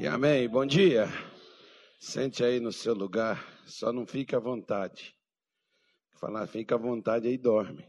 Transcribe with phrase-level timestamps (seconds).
[0.00, 0.48] E amém.
[0.48, 1.04] Bom dia.
[1.98, 5.14] Sente aí no seu lugar, só não fique à vontade.
[6.12, 7.86] Falar, fica à vontade aí dorme.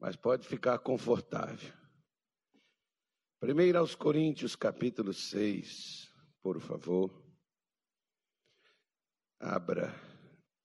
[0.00, 1.70] Mas pode ficar confortável.
[3.38, 6.10] Primeiro aos Coríntios, capítulo 6,
[6.40, 7.22] por favor.
[9.38, 9.94] Abra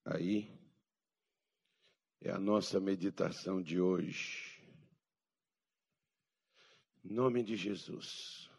[0.06, 0.50] aí.
[2.22, 4.66] É a nossa meditação de hoje.
[7.04, 8.51] Em nome de Jesus.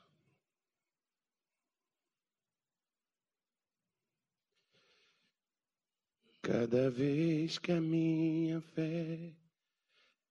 [6.43, 9.33] Cada vez que a minha fé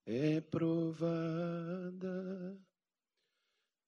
[0.06, 1.00] é provada,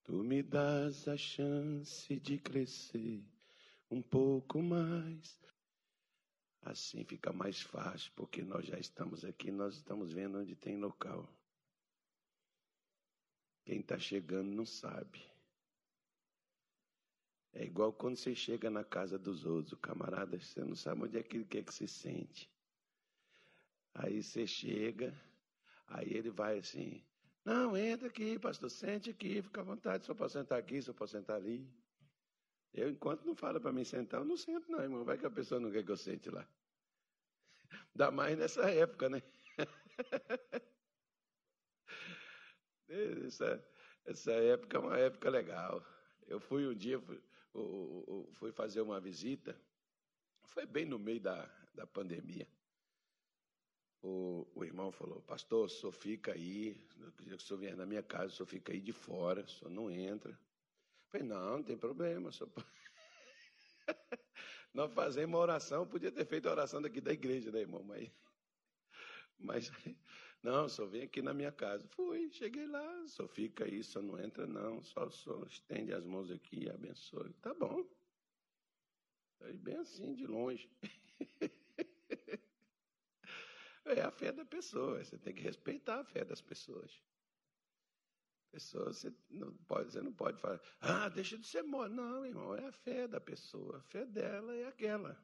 [0.06, 3.22] tu me dás a chance de crescer
[3.92, 5.38] um pouco mais.
[6.62, 11.30] Assim fica mais fácil, porque nós já estamos aqui, nós estamos vendo onde tem local.
[13.66, 15.33] Quem está chegando não sabe.
[17.54, 21.18] É igual quando você chega na casa dos outros, o camarada, você não sabe onde
[21.18, 22.52] é que ele quer que se sente.
[23.94, 25.14] Aí você chega,
[25.88, 27.04] aí ele vai assim,
[27.46, 31.12] não, entra aqui, pastor, sente aqui, fica à vontade, só posso sentar aqui, só posso
[31.12, 31.70] sentar ali.
[32.74, 35.04] Eu, enquanto não fala para mim sentar, eu não sento não, irmão.
[35.04, 36.48] Vai que a pessoa não quer que eu sente lá.
[37.94, 39.22] Dá mais nessa época, né?
[43.28, 43.64] essa,
[44.06, 45.86] essa época é uma época legal.
[46.26, 47.22] Eu fui um dia, fui,
[48.34, 49.60] fui fazer uma visita,
[50.44, 52.48] foi bem no meio da, da pandemia.
[54.02, 57.86] O, o irmão falou, pastor, só fica aí, eu queria que o senhor viesse na
[57.86, 60.32] minha casa, só fica aí de fora, só não entra.
[60.32, 60.38] Eu
[61.10, 62.46] falei, não, não tem problema, só...
[64.74, 67.84] Nós fazemos uma oração, podia ter feito a oração daqui da igreja, né, irmão?
[67.84, 68.12] Mas,
[69.38, 69.72] mas
[70.44, 71.88] não, só vem aqui na minha casa.
[71.88, 74.84] Fui, cheguei lá, só fica aí, só não entra, não.
[74.84, 77.32] Só, só estende as mãos aqui e abençoe.
[77.42, 77.86] Tá bom.
[79.40, 80.70] Aí bem assim, de longe.
[83.86, 87.04] É a fé da pessoa, você tem que respeitar a fé das pessoas.
[88.50, 91.94] Pessoa, você não pode, você não pode falar, ah, deixa de ser mole.
[91.94, 93.80] Não, irmão, é a fé da pessoa.
[93.80, 95.22] A fé dela é aquela.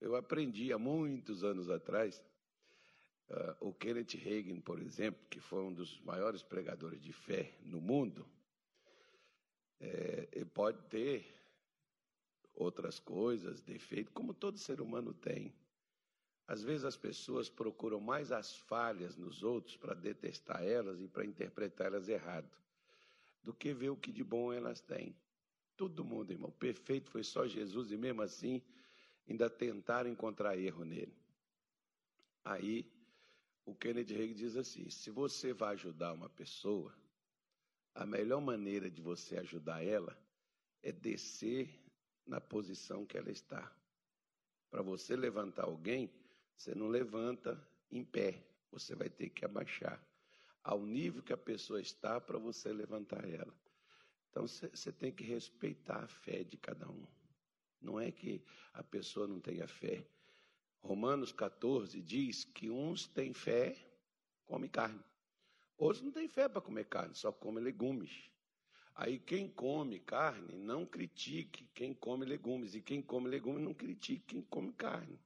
[0.00, 2.20] Eu aprendi há muitos anos atrás
[3.28, 7.80] Uh, o Kenneth Hagin, por exemplo, que foi um dos maiores pregadores de fé no
[7.80, 8.28] mundo,
[9.80, 11.34] é, pode ter
[12.54, 15.52] outras coisas, defeitos, como todo ser humano tem.
[16.46, 21.24] Às vezes as pessoas procuram mais as falhas nos outros para detestar elas e para
[21.24, 22.50] interpretar elas errado,
[23.42, 25.16] do que ver o que de bom elas têm.
[25.76, 28.62] Todo mundo, irmão, perfeito foi só Jesus e mesmo assim
[29.28, 31.16] ainda tentaram encontrar erro nele.
[32.44, 32.90] Aí
[33.64, 36.94] o Kennedy Reagan diz assim: se você vai ajudar uma pessoa,
[37.94, 40.16] a melhor maneira de você ajudar ela
[40.82, 41.68] é descer
[42.26, 43.70] na posição que ela está.
[44.70, 46.10] Para você levantar alguém,
[46.56, 50.02] você não levanta em pé, você vai ter que abaixar
[50.64, 53.52] ao nível que a pessoa está para você levantar ela.
[54.30, 57.06] Então você tem que respeitar a fé de cada um.
[57.80, 60.06] Não é que a pessoa não tenha fé,
[60.82, 63.76] Romanos 14 diz que uns têm fé,
[64.44, 65.02] come carne.
[65.78, 68.30] Outros não têm fé para comer carne, só come legumes.
[68.94, 72.74] Aí quem come carne, não critique quem come legumes.
[72.74, 75.18] E quem come legumes, não critique quem come carne.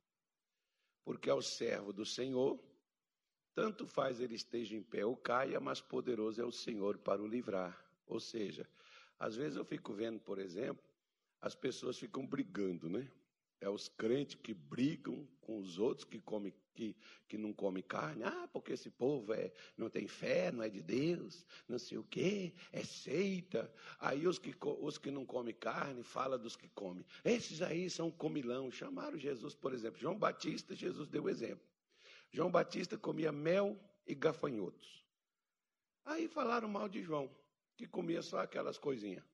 [1.04, 2.60] Porque ao servo do Senhor,
[3.54, 7.26] tanto faz ele esteja em pé ou caia, mas poderoso é o Senhor para o
[7.26, 7.76] livrar.
[8.06, 8.68] Ou seja,
[9.18, 10.84] às vezes eu fico vendo, por exemplo,
[11.40, 13.10] as pessoas ficam brigando, né?
[13.60, 16.94] É os crentes que brigam com os outros que, come, que,
[17.26, 18.22] que não comem carne.
[18.24, 22.04] Ah, porque esse povo é, não tem fé, não é de Deus, não sei o
[22.04, 23.72] quê, é seita.
[23.98, 27.04] Aí os que, os que não comem carne fala dos que comem.
[27.24, 28.70] Esses aí são comilão.
[28.70, 29.98] Chamaram Jesus, por exemplo.
[29.98, 31.66] João Batista, Jesus deu exemplo.
[32.30, 35.04] João Batista comia mel e gafanhotos.
[36.04, 37.34] Aí falaram mal de João,
[37.76, 39.24] que comia só aquelas coisinhas.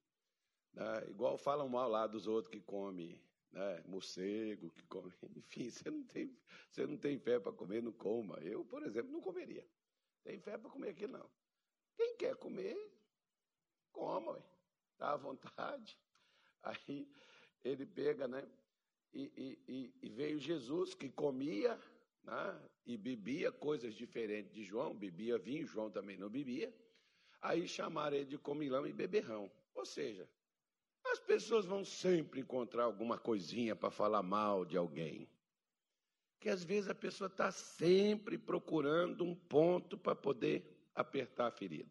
[0.73, 1.05] Né?
[1.09, 3.21] Igual falam mal lá dos outros que comem
[3.53, 6.37] né, morcego, que come, enfim, você não tem,
[6.71, 8.39] você não tem fé para comer, não coma.
[8.41, 9.67] Eu, por exemplo, não comeria.
[10.25, 11.31] Tem fé para comer aquilo, não.
[11.97, 12.77] Quem quer comer,
[13.93, 14.43] coma,
[14.93, 15.99] está à vontade.
[16.63, 17.09] Aí
[17.65, 18.49] ele pega, né?
[19.13, 21.79] E, e, e, veio Jesus que comia
[22.23, 26.75] né, e bebia coisas diferentes de João, bebia vinho, João também não bebia.
[27.43, 29.53] Aí chamaram ele de comilão e beberrão.
[29.75, 30.27] Ou seja,
[31.07, 35.29] as pessoas vão sempre encontrar alguma coisinha para falar mal de alguém.
[36.41, 41.91] Que às vezes a pessoa está sempre procurando um ponto para poder apertar a ferida.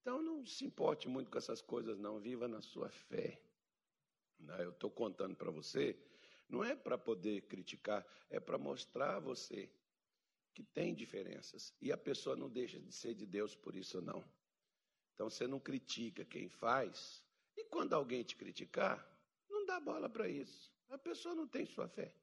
[0.00, 2.20] Então não se importe muito com essas coisas, não.
[2.20, 3.40] Viva na sua fé.
[4.38, 4.64] Né?
[4.64, 5.98] Eu estou contando para você,
[6.48, 9.70] não é para poder criticar, é para mostrar a você
[10.54, 11.74] que tem diferenças.
[11.82, 14.24] E a pessoa não deixa de ser de Deus por isso, não.
[15.12, 17.25] Então você não critica quem faz.
[17.56, 19.06] E quando alguém te criticar,
[19.48, 20.72] não dá bola para isso.
[20.90, 22.14] A pessoa não tem sua fé.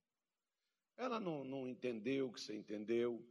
[0.96, 3.22] Ela não, não entendeu o que você entendeu,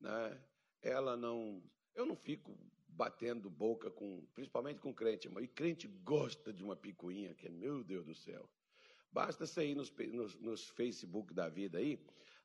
[0.00, 0.40] né?
[0.82, 1.62] Ela não.
[1.94, 7.34] Eu não fico batendo boca com, principalmente com crente, e crente gosta de uma picuinha,
[7.34, 8.48] que é, meu Deus do céu.
[9.10, 11.98] Basta você ir nos, nos, nos Facebook da vida aí,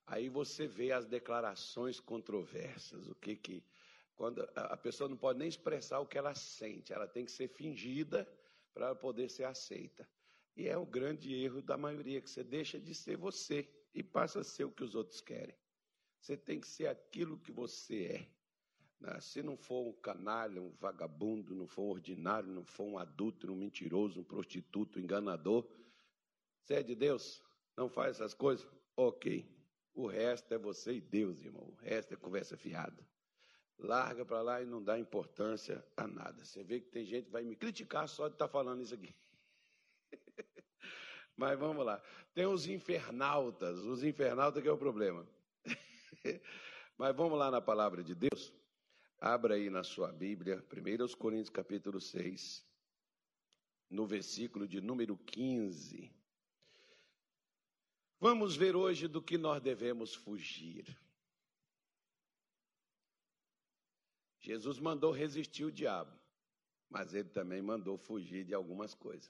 [0.05, 3.63] aí você vê as declarações controversas, o que que
[4.15, 7.47] quando a pessoa não pode nem expressar o que ela sente, ela tem que ser
[7.47, 8.27] fingida
[8.73, 10.07] para poder ser aceita.
[10.55, 14.39] E é o grande erro da maioria, que você deixa de ser você e passa
[14.39, 15.55] a ser o que os outros querem.
[16.19, 18.29] Você tem que ser aquilo que você é.
[18.99, 19.19] Né?
[19.21, 23.51] Se não for um canalha, um vagabundo, não for um ordinário, não for um adulto,
[23.51, 25.67] um mentiroso, um prostituto, um enganador,
[26.67, 27.41] você é de Deus?
[27.77, 28.67] Não faz essas coisas?
[28.95, 29.49] Ok.
[29.93, 31.63] O resto é você e Deus, irmão.
[31.63, 33.07] O resto é conversa fiada.
[33.79, 36.44] Larga para lá e não dá importância a nada.
[36.44, 38.94] Você vê que tem gente que vai me criticar só de estar tá falando isso
[38.94, 39.15] aqui.
[41.38, 42.01] Mas vamos lá.
[42.33, 43.79] Tem os infernautas.
[43.79, 45.27] Os infernautas que é o problema.
[46.97, 48.51] Mas vamos lá na palavra de Deus.
[49.19, 52.63] Abra aí na sua Bíblia, 1 Coríntios capítulo 6,
[53.89, 56.12] no versículo de número 15.
[58.19, 60.85] Vamos ver hoje do que nós devemos fugir.
[64.47, 66.17] Jesus mandou resistir o diabo,
[66.89, 69.29] mas ele também mandou fugir de algumas coisas.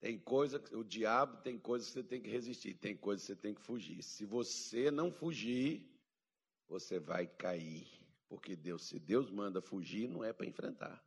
[0.00, 3.38] Tem coisa, o diabo tem coisas que você tem que resistir, tem coisas que você
[3.38, 4.02] tem que fugir.
[4.02, 5.86] Se você não fugir,
[6.66, 7.86] você vai cair.
[8.26, 11.04] Porque Deus, se Deus manda fugir, não é para enfrentar.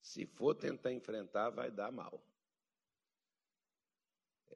[0.00, 2.24] Se for tentar enfrentar, vai dar mal.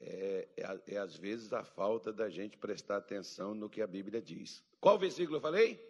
[0.00, 4.22] É, é, é, às vezes a falta da gente prestar atenção no que a Bíblia
[4.22, 4.64] diz.
[4.80, 5.89] Qual versículo eu falei?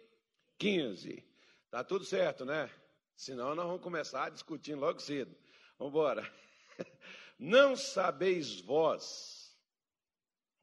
[0.61, 1.25] 15.
[1.71, 2.69] Tá tudo certo, né?
[3.15, 5.35] Senão nós vamos começar discutindo logo cedo.
[5.79, 6.33] Vamos embora.
[7.39, 9.57] Não sabeis vós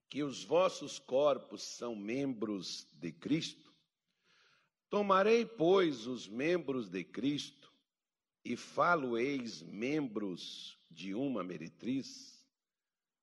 [0.09, 3.75] que os vossos corpos são membros de Cristo?
[4.89, 7.73] Tomarei, pois, os membros de Cristo
[8.45, 12.47] e falo-eis membros de uma meretriz?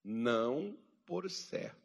[0.04, 1.85] Não por certo.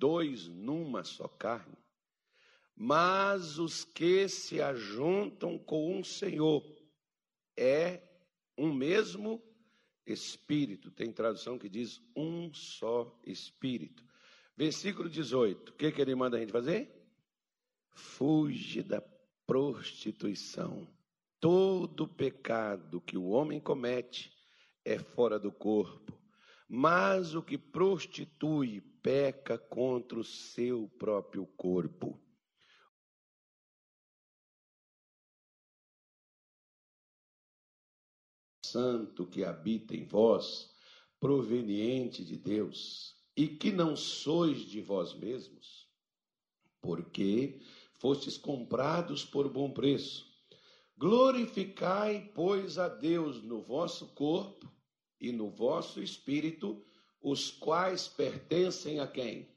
[0.00, 1.76] Dois numa só carne.
[2.74, 6.64] Mas os que se ajuntam com um Senhor
[7.54, 8.02] é
[8.56, 9.42] um mesmo
[10.06, 10.90] espírito.
[10.90, 14.02] Tem tradução que diz um só espírito.
[14.56, 15.72] Versículo 18.
[15.72, 16.90] O que, que ele manda a gente fazer?
[17.90, 19.02] Fuge da
[19.46, 20.88] prostituição.
[21.38, 24.32] Todo pecado que o homem comete
[24.82, 26.20] é fora do corpo
[26.72, 32.20] mas o que prostitui peca contra o seu próprio corpo.
[38.64, 40.72] Santo que habita em vós,
[41.18, 45.90] proveniente de Deus, e que não sois de vós mesmos,
[46.80, 47.60] porque
[47.98, 50.30] fostes comprados por bom preço.
[50.96, 54.70] Glorificai, pois, a Deus no vosso corpo
[55.20, 56.84] e no vosso espírito,
[57.20, 59.48] os quais pertencem a quem?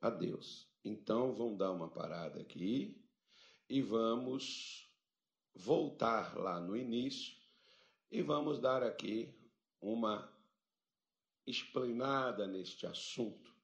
[0.00, 0.66] A Deus.
[0.84, 3.02] Então vamos dar uma parada aqui
[3.68, 4.90] e vamos
[5.54, 7.34] voltar lá no início
[8.10, 9.34] e vamos dar aqui
[9.80, 10.32] uma
[11.46, 13.54] explanada neste assunto.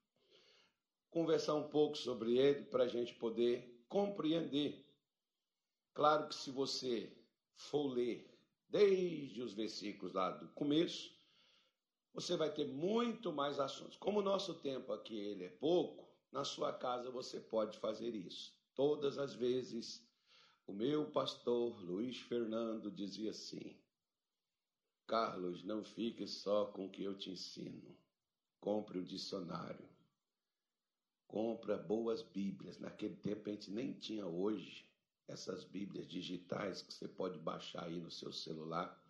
[1.09, 4.85] Conversar um pouco sobre ele para a gente poder compreender.
[5.93, 7.15] Claro que se você
[7.55, 8.29] for ler
[8.67, 11.13] desde os versículos lá do começo,
[12.13, 13.97] você vai ter muito mais assuntos.
[13.97, 18.53] Como o nosso tempo aqui ele é pouco, na sua casa você pode fazer isso.
[18.75, 20.07] Todas as vezes,
[20.67, 23.75] o meu pastor Luiz Fernando dizia assim:
[25.07, 27.97] Carlos, não fique só com o que eu te ensino.
[28.59, 29.89] Compre o dicionário.
[31.27, 32.79] Compra boas Bíblias.
[32.79, 34.87] Naquele tempo a gente nem tinha hoje
[35.27, 39.01] essas Bíblias digitais que você pode baixar aí no seu celular,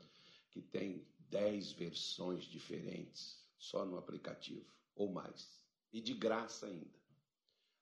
[0.52, 5.60] que tem dez versões diferentes só no aplicativo, ou mais.
[5.92, 7.00] E de graça ainda.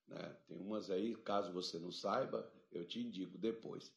[0.08, 0.38] Né?
[0.48, 3.92] Tem umas aí, caso você não saiba, eu te indico depois.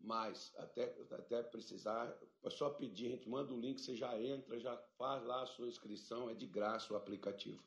[0.00, 4.58] Mas até, até precisar, é só pedir, a gente manda o link, você já entra,
[4.58, 7.62] já faz lá a sua inscrição, é de graça o aplicativo.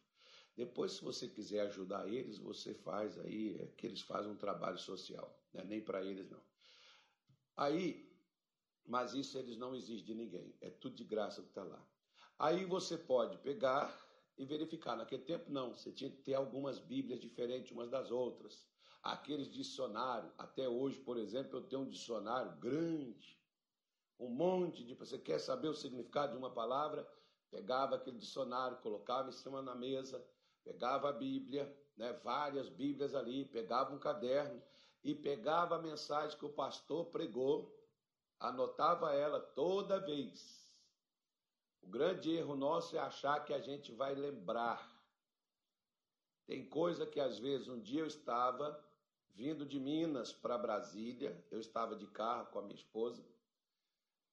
[0.55, 4.79] Depois, se você quiser ajudar eles, você faz aí, é que eles fazem um trabalho
[4.79, 5.63] social, né?
[5.63, 6.41] nem para eles não.
[7.55, 8.07] Aí,
[8.87, 11.85] mas isso eles não exigem de ninguém, é tudo de graça que está lá.
[12.39, 14.95] Aí você pode pegar e verificar.
[14.95, 18.65] Naquele tempo, não, você tinha que ter algumas Bíblias diferentes umas das outras.
[19.01, 23.37] Aqueles dicionários, até hoje, por exemplo, eu tenho um dicionário grande,
[24.19, 24.93] um monte de.
[24.95, 27.07] Você quer saber o significado de uma palavra?
[27.49, 30.23] Pegava aquele dicionário, colocava em cima na mesa,
[30.63, 34.61] pegava a Bíblia, né, várias Bíblias ali, pegava um caderno
[35.03, 37.73] e pegava a mensagem que o pastor pregou,
[38.39, 40.67] anotava ela toda vez.
[41.81, 44.95] O grande erro nosso é achar que a gente vai lembrar.
[46.45, 48.83] Tem coisa que às vezes um dia eu estava
[49.29, 53.23] vindo de Minas para Brasília, eu estava de carro com a minha esposa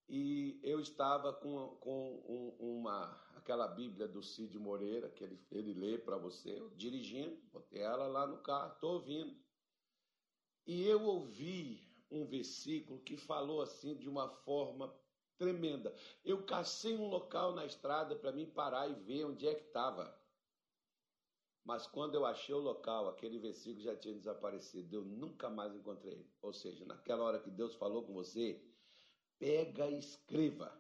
[0.08, 5.74] e eu estava com, com um, uma aquela Bíblia do Cid Moreira que ele, ele
[5.74, 9.36] lê para você, eu, dirigindo, botei ela lá no carro, estou ouvindo.
[10.66, 11.83] E eu ouvi
[12.14, 14.94] um versículo que falou assim de uma forma
[15.36, 15.94] tremenda.
[16.24, 20.16] Eu cacei um local na estrada para mim parar e ver onde é que estava.
[21.64, 24.94] Mas quando eu achei o local, aquele versículo já tinha desaparecido.
[24.94, 26.30] Eu nunca mais encontrei ele.
[26.42, 28.62] Ou seja, naquela hora que Deus falou com você,
[29.38, 30.78] pega e escreva.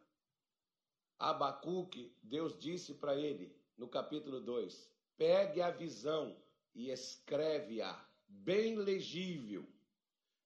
[1.18, 6.36] Abacuque, Deus disse para ele, no capítulo 2, pegue a visão
[6.74, 9.66] e escreve-a, bem legível,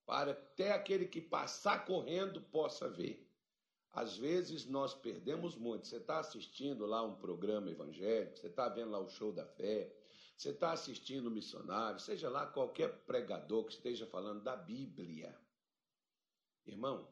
[0.09, 3.31] para até aquele que passar correndo possa ver.
[3.93, 5.87] Às vezes nós perdemos muito.
[5.87, 9.95] Você está assistindo lá um programa evangélico, você está vendo lá o show da fé,
[10.35, 15.39] você está assistindo o missionário, seja lá qualquer pregador que esteja falando da Bíblia.
[16.65, 17.07] Irmão,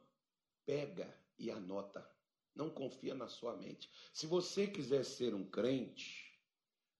[0.64, 2.10] pega e anota.
[2.54, 3.90] Não confia na sua mente.
[4.10, 6.40] Se você quiser ser um crente,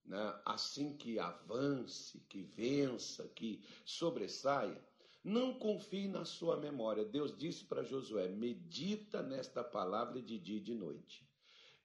[0.05, 4.85] né, assim que avance, que vença, que sobressaia,
[5.27, 7.03] não confie na sua memória.
[7.03, 11.29] Deus disse para Josué: medita nesta palavra de dia e de noite.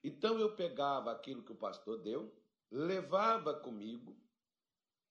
[0.01, 2.33] Então eu pegava aquilo que o pastor deu,
[2.71, 4.17] levava comigo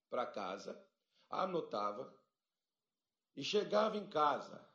[0.08, 0.82] para casa,
[1.28, 2.10] anotava
[3.36, 4.66] e chegava em casa.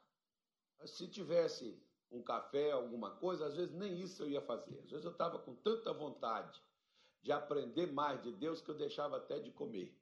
[0.85, 4.77] Se tivesse um café, alguma coisa, às vezes nem isso eu ia fazer.
[4.81, 6.61] Às vezes eu estava com tanta vontade
[7.23, 9.99] de aprender mais de Deus que eu deixava até de comer.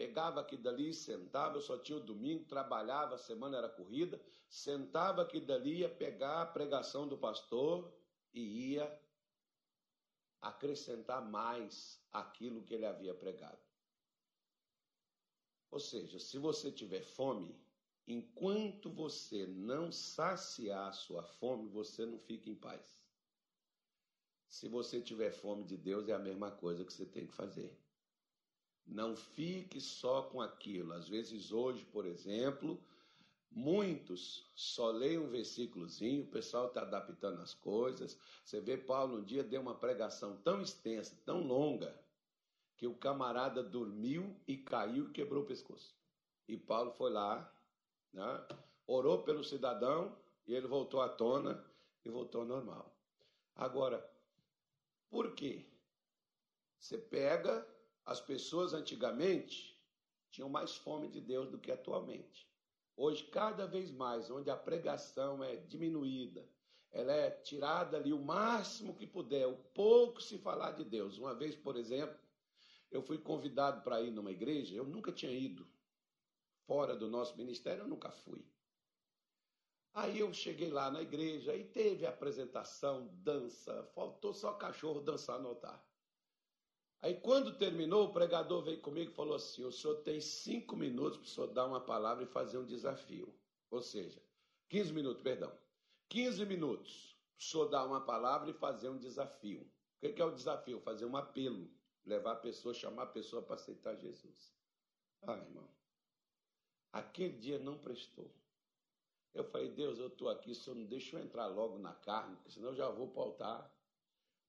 [0.00, 5.20] Pegava aqui dali, sentava, eu só tinha o domingo, trabalhava, a semana era corrida, sentava
[5.20, 7.92] aqui dali, ia pegar a pregação do pastor
[8.32, 8.98] e ia
[10.40, 13.60] acrescentar mais aquilo que ele havia pregado.
[15.70, 17.54] Ou seja, se você tiver fome,
[18.08, 23.04] enquanto você não saciar a sua fome, você não fica em paz.
[24.48, 27.78] Se você tiver fome de Deus, é a mesma coisa que você tem que fazer.
[28.90, 30.92] Não fique só com aquilo.
[30.92, 32.76] Às vezes, hoje, por exemplo,
[33.48, 38.18] muitos só leem um versículozinho, o pessoal está adaptando as coisas.
[38.44, 41.96] Você vê, Paulo um dia deu uma pregação tão extensa, tão longa,
[42.76, 45.94] que o camarada dormiu e caiu e quebrou o pescoço.
[46.48, 47.48] E Paulo foi lá,
[48.12, 48.46] né,
[48.88, 50.16] orou pelo cidadão
[50.48, 51.64] e ele voltou à tona
[52.04, 52.92] e voltou ao normal.
[53.54, 54.04] Agora,
[55.08, 55.64] por quê?
[56.76, 57.64] Você pega
[58.04, 59.78] as pessoas antigamente
[60.30, 62.48] tinham mais fome de Deus do que atualmente.
[62.96, 66.46] Hoje, cada vez mais, onde a pregação é diminuída,
[66.92, 71.18] ela é tirada ali o máximo que puder, o pouco se falar de Deus.
[71.18, 72.18] Uma vez, por exemplo,
[72.90, 75.66] eu fui convidado para ir numa igreja, eu nunca tinha ido.
[76.66, 78.44] Fora do nosso ministério, eu nunca fui.
[79.92, 85.48] Aí eu cheguei lá na igreja e teve apresentação, dança, faltou só cachorro dançar no
[85.48, 85.84] altar.
[87.02, 91.18] Aí, quando terminou, o pregador veio comigo e falou assim: o senhor tem cinco minutos
[91.18, 93.34] para o senhor dar uma palavra e fazer um desafio.
[93.70, 94.22] Ou seja,
[94.68, 95.52] 15 minutos, perdão.
[96.10, 99.62] 15 minutos para o senhor dar uma palavra e fazer um desafio.
[100.02, 100.80] O que é o desafio?
[100.80, 101.70] Fazer um apelo.
[102.04, 104.54] Levar a pessoa, chamar a pessoa para aceitar Jesus.
[105.22, 105.68] Ah, irmão.
[106.92, 108.34] Aquele dia não prestou.
[109.32, 112.50] Eu falei, Deus, eu estou aqui, senhor não deixa eu entrar logo na carne, porque
[112.50, 113.72] senão eu já vou altar.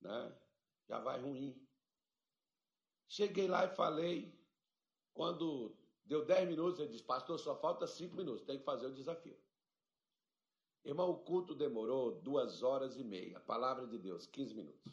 [0.00, 0.36] Né?
[0.88, 1.54] Já vai ruim.
[3.12, 4.34] Cheguei lá e falei.
[5.12, 8.94] Quando deu 10 minutos, ele disse: Pastor, só falta 5 minutos, tem que fazer o
[8.94, 9.38] desafio.
[10.82, 13.36] Irmão, o culto demorou duas horas e meia.
[13.36, 14.92] A palavra de Deus, 15 minutos.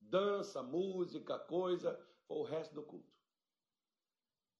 [0.00, 3.14] Dança, música, coisa, foi o resto do culto.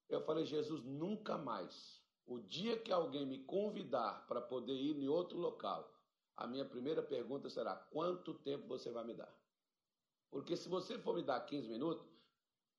[0.08, 5.08] Eu falei, Jesus, nunca mais o dia que alguém me convidar para poder ir em
[5.08, 5.92] outro local,
[6.36, 9.36] a minha primeira pergunta será: quanto tempo você vai me dar?
[10.30, 12.15] Porque se você for me dar 15 minutos,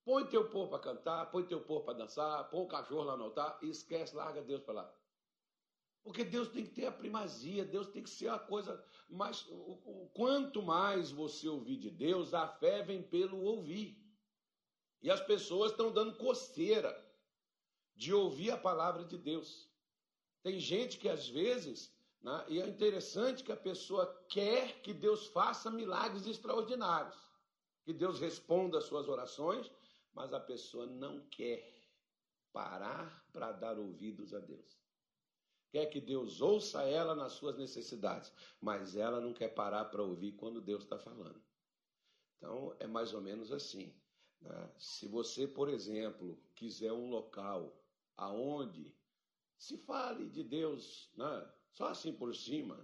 [0.07, 3.25] põe teu povo para cantar, põe teu povo para dançar, põe o cachorro lá no
[3.25, 4.93] altar e esquece, larga Deus para lá.
[6.01, 9.45] Porque Deus tem que ter a primazia, Deus tem que ser a coisa mais.
[10.13, 14.01] Quanto mais você ouvir de Deus, a fé vem pelo ouvir.
[15.01, 16.89] E as pessoas estão dando coceira
[17.93, 19.69] de ouvir a palavra de Deus.
[20.41, 25.27] Tem gente que às vezes, né, e é interessante que a pessoa quer que Deus
[25.27, 27.17] faça milagres extraordinários,
[27.83, 29.69] que Deus responda às suas orações,
[30.17, 31.71] mas a pessoa não quer
[32.51, 34.81] parar para dar ouvidos a Deus.
[35.69, 40.31] Quer que Deus ouça ela nas suas necessidades, mas ela não quer parar para ouvir
[40.31, 41.39] quando Deus está falando.
[42.36, 43.95] Então, é mais ou menos assim.
[44.41, 44.74] Né?
[44.79, 47.79] Se você, por exemplo, quiser um local
[48.15, 48.97] aonde
[49.55, 51.53] se fale de Deus, né?
[51.74, 52.83] só assim por cima,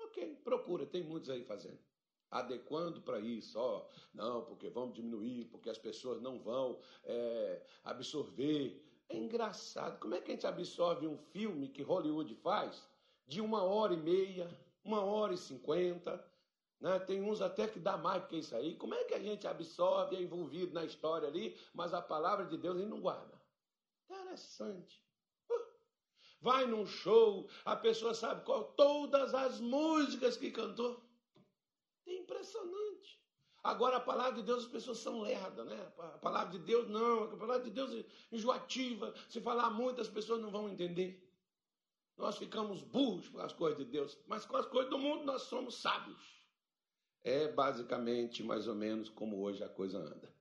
[0.00, 1.85] ok, procura, tem muitos aí fazendo.
[2.30, 8.84] Adequando para isso, ó, não, porque vamos diminuir, porque as pessoas não vão é, absorver.
[9.08, 12.82] É engraçado, como é que a gente absorve um filme que Hollywood faz
[13.26, 14.48] de uma hora e meia,
[14.84, 16.24] uma hora e cinquenta,
[16.80, 16.98] né?
[16.98, 18.74] Tem uns até que dá mais que isso aí.
[18.76, 22.56] Como é que a gente absorve, é envolvido na história ali, mas a palavra de
[22.58, 23.40] Deus ele não guarda?
[24.10, 25.00] Interessante.
[26.40, 31.02] Vai num show, a pessoa sabe qual, todas as músicas que cantou.
[32.46, 33.20] Impressionante.
[33.62, 35.92] Agora, a palavra de Deus, as pessoas são lerdas, né?
[35.98, 37.24] A palavra de Deus, não.
[37.24, 39.12] A palavra de Deus é enjoativa.
[39.28, 41.22] Se falar muito, as pessoas não vão entender.
[42.16, 45.42] Nós ficamos burros com as coisas de Deus, mas com as coisas do mundo nós
[45.42, 46.46] somos sábios.
[47.24, 50.32] É basicamente mais ou menos como hoje a coisa anda.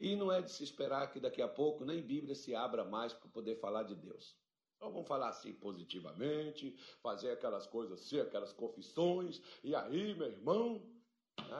[0.00, 3.12] E não é de se esperar que daqui a pouco nem Bíblia se abra mais
[3.12, 4.34] para poder falar de Deus.
[4.76, 10.82] Então vamos falar assim positivamente, fazer aquelas coisas assim, aquelas confissões, e aí, meu irmão,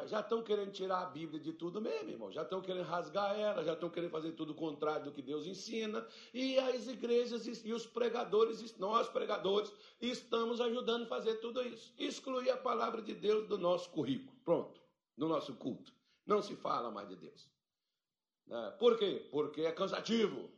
[0.07, 2.31] já estão querendo tirar a Bíblia de tudo mesmo, irmão.
[2.31, 5.47] Já estão querendo rasgar ela, já estão querendo fazer tudo o contrário do que Deus
[5.47, 6.07] ensina.
[6.33, 11.93] E as igrejas e os pregadores, nós pregadores, estamos ajudando a fazer tudo isso.
[11.99, 14.37] Excluir a palavra de Deus do nosso currículo.
[14.45, 14.81] Pronto,
[15.17, 15.93] do nosso culto.
[16.25, 17.51] Não se fala mais de Deus.
[18.47, 18.77] Né?
[18.79, 19.29] Por quê?
[19.31, 20.49] Porque é cansativo.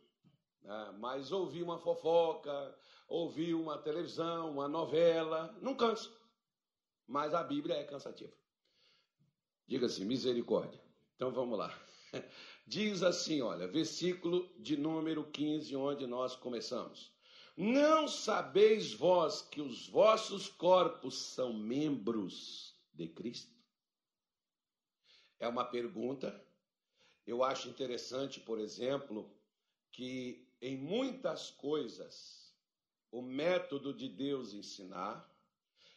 [0.62, 0.94] Né?
[0.98, 2.76] Mas ouvir uma fofoca,
[3.08, 6.10] ouvir uma televisão, uma novela, não cansa.
[7.06, 8.43] Mas a Bíblia é cansativa.
[9.66, 10.80] Diga assim, misericórdia.
[11.16, 11.76] Então vamos lá.
[12.66, 17.12] Diz assim, olha, versículo de número 15, onde nós começamos.
[17.56, 23.54] Não sabeis vós que os vossos corpos são membros de Cristo?
[25.38, 26.44] É uma pergunta
[27.26, 29.30] eu acho interessante, por exemplo,
[29.90, 32.54] que em muitas coisas
[33.10, 35.30] o método de Deus ensinar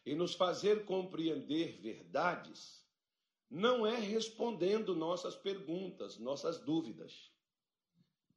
[0.05, 2.86] e nos fazer compreender verdades
[3.49, 7.31] não é respondendo nossas perguntas, nossas dúvidas.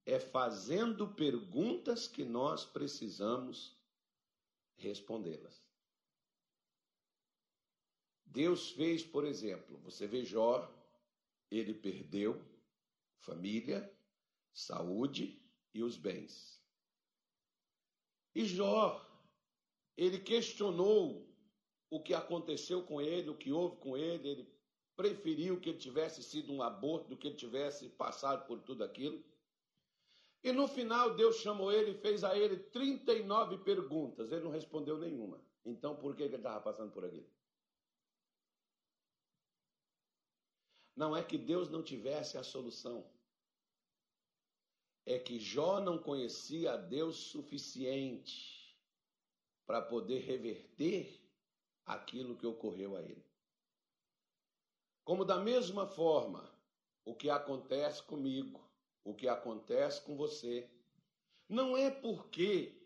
[0.07, 3.77] É fazendo perguntas que nós precisamos
[4.77, 5.63] respondê-las.
[8.25, 10.73] Deus fez, por exemplo, você vê Jó,
[11.51, 12.41] ele perdeu
[13.19, 13.93] família,
[14.53, 15.43] saúde
[15.75, 16.61] e os bens.
[18.35, 19.05] E Jó,
[19.97, 21.29] ele questionou
[21.91, 24.60] o que aconteceu com ele, o que houve com ele, ele
[25.01, 29.25] preferiu que ele tivesse sido um aborto do que ele tivesse passado por tudo aquilo.
[30.45, 34.31] E no final Deus chamou ele e fez a ele 39 perguntas.
[34.31, 35.43] Ele não respondeu nenhuma.
[35.65, 37.27] Então por que ele estava passando por aquilo?
[40.95, 43.11] Não é que Deus não tivesse a solução.
[45.07, 48.79] É que Jó não conhecia a Deus suficiente
[49.67, 51.19] para poder reverter
[51.87, 53.30] aquilo que ocorreu a ele.
[55.05, 56.51] Como da mesma forma,
[57.05, 58.61] o que acontece comigo,
[59.05, 60.71] o que acontece com você,
[61.49, 62.81] não é porque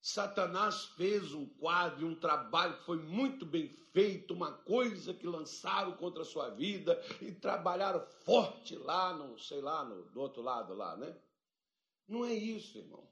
[0.00, 5.96] Satanás fez um quadro, um trabalho que foi muito bem feito, uma coisa que lançaram
[5.96, 10.74] contra a sua vida e trabalharam forte lá, no, sei lá, no, do outro lado
[10.74, 11.16] lá, né?
[12.08, 13.08] Não é isso, irmão.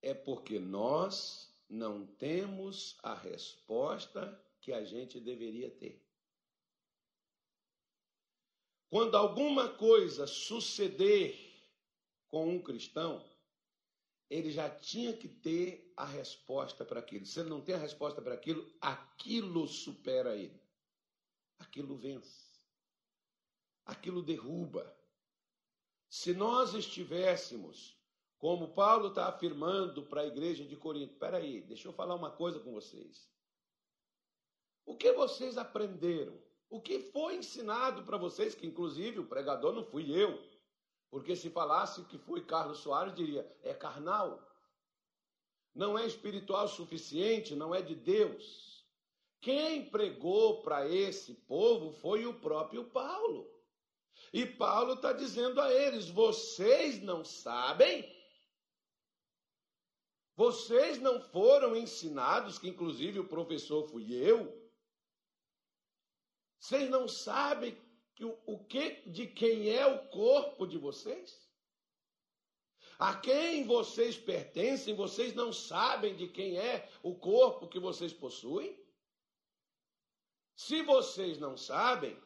[0.00, 6.05] É porque nós não temos a resposta que a gente deveria ter.
[8.88, 11.36] Quando alguma coisa suceder
[12.28, 13.24] com um cristão,
[14.30, 17.26] ele já tinha que ter a resposta para aquilo.
[17.26, 20.60] Se ele não tem a resposta para aquilo, aquilo supera ele.
[21.58, 22.46] Aquilo vence.
[23.84, 24.96] Aquilo derruba.
[26.08, 27.96] Se nós estivéssemos
[28.38, 31.14] Como Paulo está afirmando para a igreja de Corinto.
[31.14, 33.30] Espera aí, deixa eu falar uma coisa com vocês.
[34.84, 36.38] O que vocês aprenderam?
[36.68, 40.42] O que foi ensinado para vocês, que inclusive o pregador não fui eu.
[41.10, 44.42] Porque se falasse que foi Carlos Soares, diria, é carnal.
[45.74, 48.84] Não é espiritual o suficiente, não é de Deus.
[49.40, 53.48] Quem pregou para esse povo foi o próprio Paulo.
[54.32, 58.16] E Paulo está dizendo a eles: vocês não sabem
[60.36, 64.65] vocês não foram ensinados, que inclusive o professor fui eu?
[66.58, 67.76] Vocês não sabem
[68.14, 71.46] que o, o que, de quem é o corpo de vocês?
[72.98, 78.78] A quem vocês pertencem, vocês não sabem de quem é o corpo que vocês possuem?
[80.54, 82.18] Se vocês não sabem,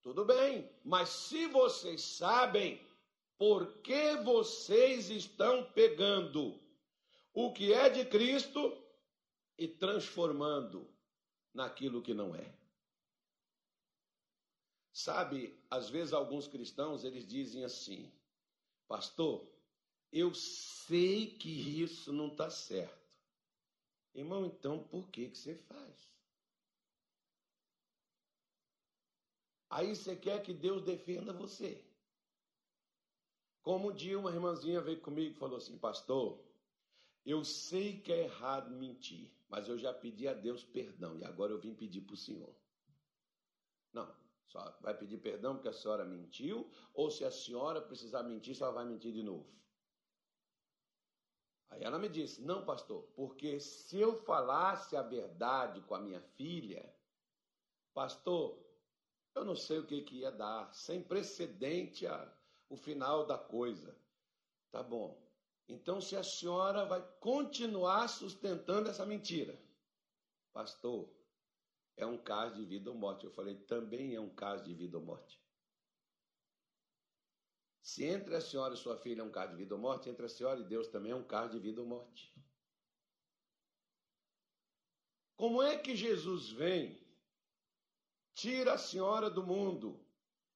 [0.00, 2.80] tudo bem, mas se vocês sabem,
[3.36, 6.58] por que vocês estão pegando
[7.34, 8.82] o que é de Cristo
[9.58, 10.89] e transformando
[11.52, 12.54] naquilo que não é?
[14.92, 18.12] Sabe, às vezes alguns cristãos eles dizem assim:
[18.86, 19.46] Pastor,
[20.12, 21.48] eu sei que
[21.82, 23.00] isso não está certo.
[24.14, 26.10] Irmão, então por que, que você faz?
[29.70, 31.80] Aí você quer que Deus defenda você.
[33.62, 36.42] Como um dia uma irmãzinha veio comigo e falou assim, pastor,
[37.24, 41.52] eu sei que é errado mentir, mas eu já pedi a Deus perdão e agora
[41.52, 42.54] eu vim pedir para o senhor.
[43.92, 44.14] Não,
[44.46, 48.54] só vai pedir perdão porque a senhora mentiu, ou se a senhora precisar mentir, a
[48.54, 49.52] senhora vai mentir de novo.
[51.68, 56.20] Aí ela me disse: Não, pastor, porque se eu falasse a verdade com a minha
[56.20, 56.94] filha,
[57.92, 58.64] pastor,
[59.34, 62.32] eu não sei o que, que ia dar, sem precedente a
[62.70, 63.98] o final da coisa.
[64.70, 65.20] Tá bom.
[65.70, 69.56] Então, se a senhora vai continuar sustentando essa mentira,
[70.52, 71.08] pastor,
[71.96, 73.24] é um caso de vida ou morte.
[73.24, 75.40] Eu falei, também é um caso de vida ou morte.
[77.80, 80.26] Se entre a senhora e sua filha é um caso de vida ou morte, entre
[80.26, 82.34] a senhora e Deus também é um caso de vida ou morte.
[85.36, 87.00] Como é que Jesus vem,
[88.34, 90.04] tira a senhora do mundo,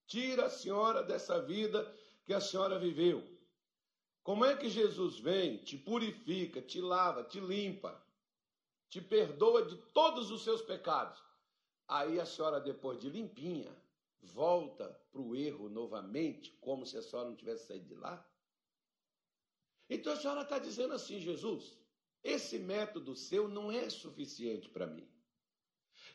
[0.07, 1.91] tira a senhora dessa vida
[2.25, 3.34] que a senhora viveu.
[4.25, 8.03] Como é que Jesus vem, te purifica, te lava, te limpa,
[8.89, 11.23] te perdoa de todos os seus pecados?
[11.87, 13.71] Aí a senhora, depois de limpinha,
[14.23, 18.27] volta para o erro novamente, como se a senhora não tivesse saído de lá?
[19.91, 21.77] Então a senhora está dizendo assim, Jesus,
[22.23, 25.07] esse método seu não é suficiente para mim.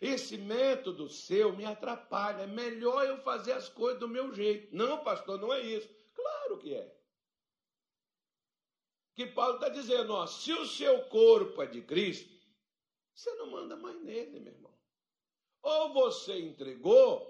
[0.02, 2.42] Esse método seu me atrapalha.
[2.42, 4.76] É melhor eu fazer as coisas do meu jeito.
[4.76, 5.88] Não, pastor, não é isso.
[6.16, 6.99] Claro que é.
[9.20, 12.34] Que Paulo está dizendo, ó, se o seu corpo é de Cristo,
[13.14, 14.74] você não manda mais nele, meu irmão.
[15.62, 17.30] Ou você entregou,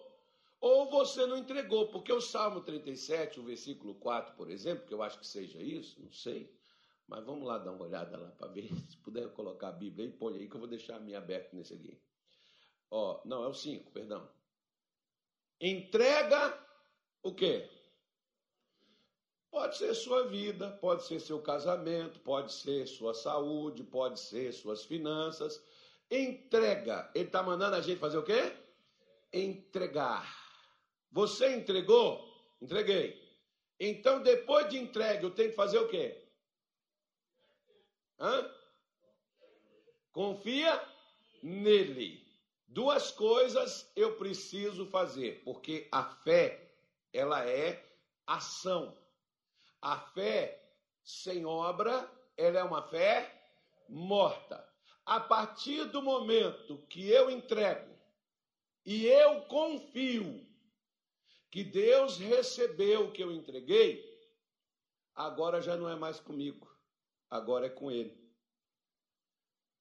[0.62, 5.02] ou você não entregou, porque o Salmo 37, o versículo 4, por exemplo, que eu
[5.02, 6.56] acho que seja isso, não sei,
[7.08, 10.14] mas vamos lá dar uma olhada lá para ver, se puder colocar a Bíblia aí,
[10.14, 12.00] põe aí que eu vou deixar a minha aberta nesse aqui.
[12.92, 14.30] Ó, não, é o 5, perdão.
[15.60, 16.56] Entrega
[17.24, 17.68] o quê?
[19.52, 24.86] Pode ser sua vida, pode ser seu casamento, pode ser sua saúde, pode ser suas
[24.86, 25.62] finanças.
[26.10, 27.10] Entrega.
[27.16, 28.54] Ele está mandando a gente fazer o quê?
[29.34, 30.28] Entregar.
[31.12, 32.24] Você entregou?
[32.62, 33.20] Entreguei.
[33.80, 36.22] Então, depois de entregue, eu tenho que fazer o quê?
[38.20, 38.52] Hã?
[40.12, 40.80] Confia
[41.42, 42.28] nele.
[42.68, 46.72] Duas coisas eu preciso fazer, porque a fé,
[47.12, 47.84] ela é
[48.28, 48.99] ação.
[49.82, 50.60] A fé
[51.04, 53.40] sem obra, ela é uma fé
[53.88, 54.68] morta.
[55.06, 57.90] A partir do momento que eu entrego
[58.86, 60.48] e eu confio
[61.50, 64.08] que Deus recebeu o que eu entreguei,
[65.16, 66.72] agora já não é mais comigo,
[67.30, 68.20] agora é com Ele.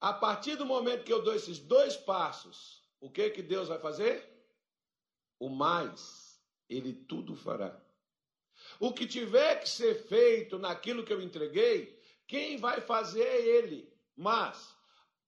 [0.00, 3.78] A partir do momento que eu dou esses dois passos, o que que Deus vai
[3.78, 4.26] fazer?
[5.38, 7.87] O mais, Ele tudo fará.
[8.80, 13.92] O que tiver que ser feito naquilo que eu entreguei, quem vai fazer é ele.
[14.16, 14.76] Mas,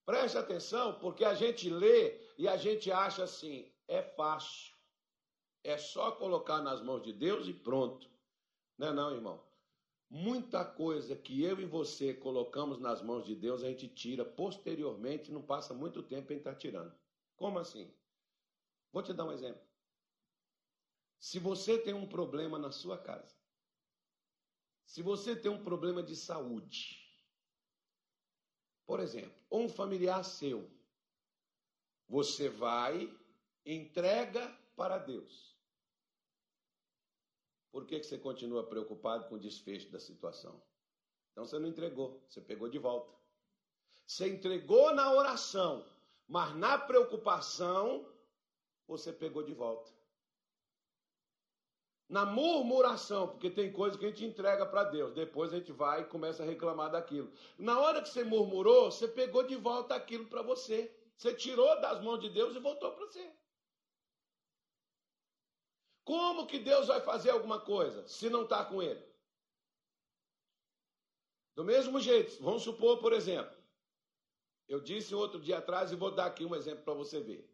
[0.04, 4.74] preste atenção, porque a gente lê e a gente acha assim: é fácil.
[5.62, 8.08] É só colocar nas mãos de Deus e pronto.
[8.78, 9.44] Não é, não, irmão?
[10.08, 15.30] Muita coisa que eu e você colocamos nas mãos de Deus, a gente tira posteriormente,
[15.30, 16.92] não passa muito tempo em estar tirando.
[17.36, 17.94] Como assim?
[18.92, 19.69] Vou te dar um exemplo.
[21.20, 23.38] Se você tem um problema na sua casa,
[24.82, 26.98] Se você tem um problema de saúde,
[28.84, 30.68] por exemplo, ou um familiar seu,
[32.08, 33.08] você vai,
[33.64, 35.56] entrega para Deus.
[37.70, 40.60] Por que, que você continua preocupado com o desfecho da situação?
[41.30, 43.16] Então você não entregou, você pegou de volta.
[44.04, 45.88] Você entregou na oração,
[46.26, 48.12] mas na preocupação
[48.88, 49.99] você pegou de volta.
[52.10, 56.00] Na murmuração, porque tem coisa que a gente entrega para Deus, depois a gente vai
[56.00, 57.32] e começa a reclamar daquilo.
[57.56, 60.92] Na hora que você murmurou, você pegou de volta aquilo para você.
[61.16, 63.32] Você tirou das mãos de Deus e voltou para você.
[66.04, 69.08] Como que Deus vai fazer alguma coisa se não está com ele?
[71.54, 73.56] Do mesmo jeito, vamos supor, por exemplo,
[74.66, 77.48] eu disse outro dia atrás e vou dar aqui um exemplo para você ver.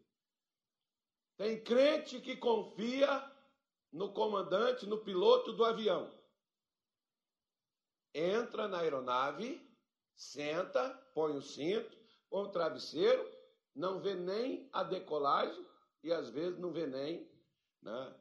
[1.35, 3.36] Tem crente que confia
[3.91, 6.11] no comandante, no piloto do avião.
[8.13, 9.61] Entra na aeronave,
[10.15, 11.97] senta, põe o cinto,
[12.29, 13.29] põe o travesseiro,
[13.75, 15.65] não vê nem a decolagem
[16.03, 17.29] e às vezes não vê nem
[17.81, 18.19] né,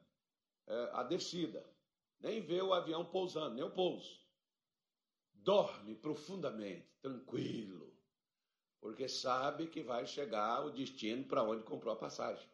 [0.67, 1.65] é, a descida,
[2.21, 4.21] nem vê o avião pousando, nem o pouso.
[5.33, 7.97] Dorme profundamente, tranquilo,
[8.81, 12.49] porque sabe que vai chegar o destino para onde comprou a passagem.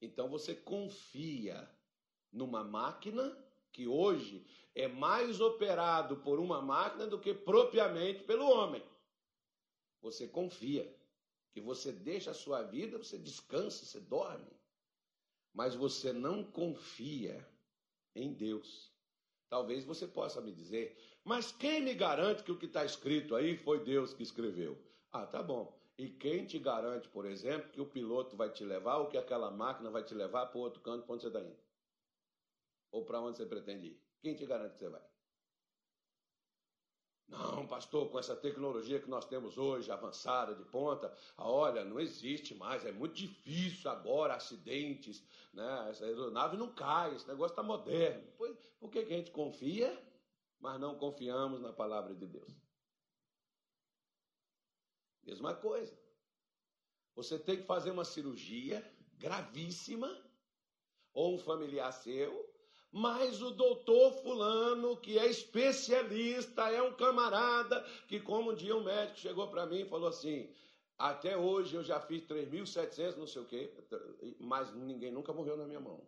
[0.00, 1.68] Então você confia
[2.32, 3.36] numa máquina
[3.70, 8.82] que hoje é mais operado por uma máquina do que propriamente pelo homem.
[10.00, 10.92] Você confia
[11.52, 14.50] que você deixa a sua vida, você descansa, você dorme.
[15.52, 17.46] Mas você não confia
[18.14, 18.90] em Deus.
[19.48, 23.56] Talvez você possa me dizer, mas quem me garante que o que está escrito aí
[23.56, 24.78] foi Deus que escreveu?
[25.10, 25.78] Ah, tá bom.
[25.98, 29.50] E quem te garante, por exemplo, que o piloto vai te levar ou que aquela
[29.50, 31.61] máquina vai te levar para o outro canto para onde você está indo?
[32.92, 34.00] Ou para onde você pretende ir?
[34.20, 35.02] Quem te garante que você vai?
[37.26, 42.54] Não, pastor, com essa tecnologia que nós temos hoje, avançada, de ponta, olha, não existe
[42.54, 45.88] mais, é muito difícil agora, acidentes, né?
[45.88, 48.30] Essa aeronave não cai, esse negócio está moderno.
[48.36, 49.98] Pois, por que, que a gente confia,
[50.60, 52.54] mas não confiamos na palavra de Deus?
[55.22, 55.98] Mesma coisa.
[57.14, 60.22] Você tem que fazer uma cirurgia gravíssima,
[61.14, 62.51] ou um familiar seu,
[62.92, 68.84] mas o doutor Fulano, que é especialista, é um camarada, que, como um dia um
[68.84, 70.48] médico chegou para mim e falou assim:
[70.98, 73.72] até hoje eu já fiz 3.700, não sei o quê,
[74.38, 76.06] mas ninguém nunca morreu na minha mão.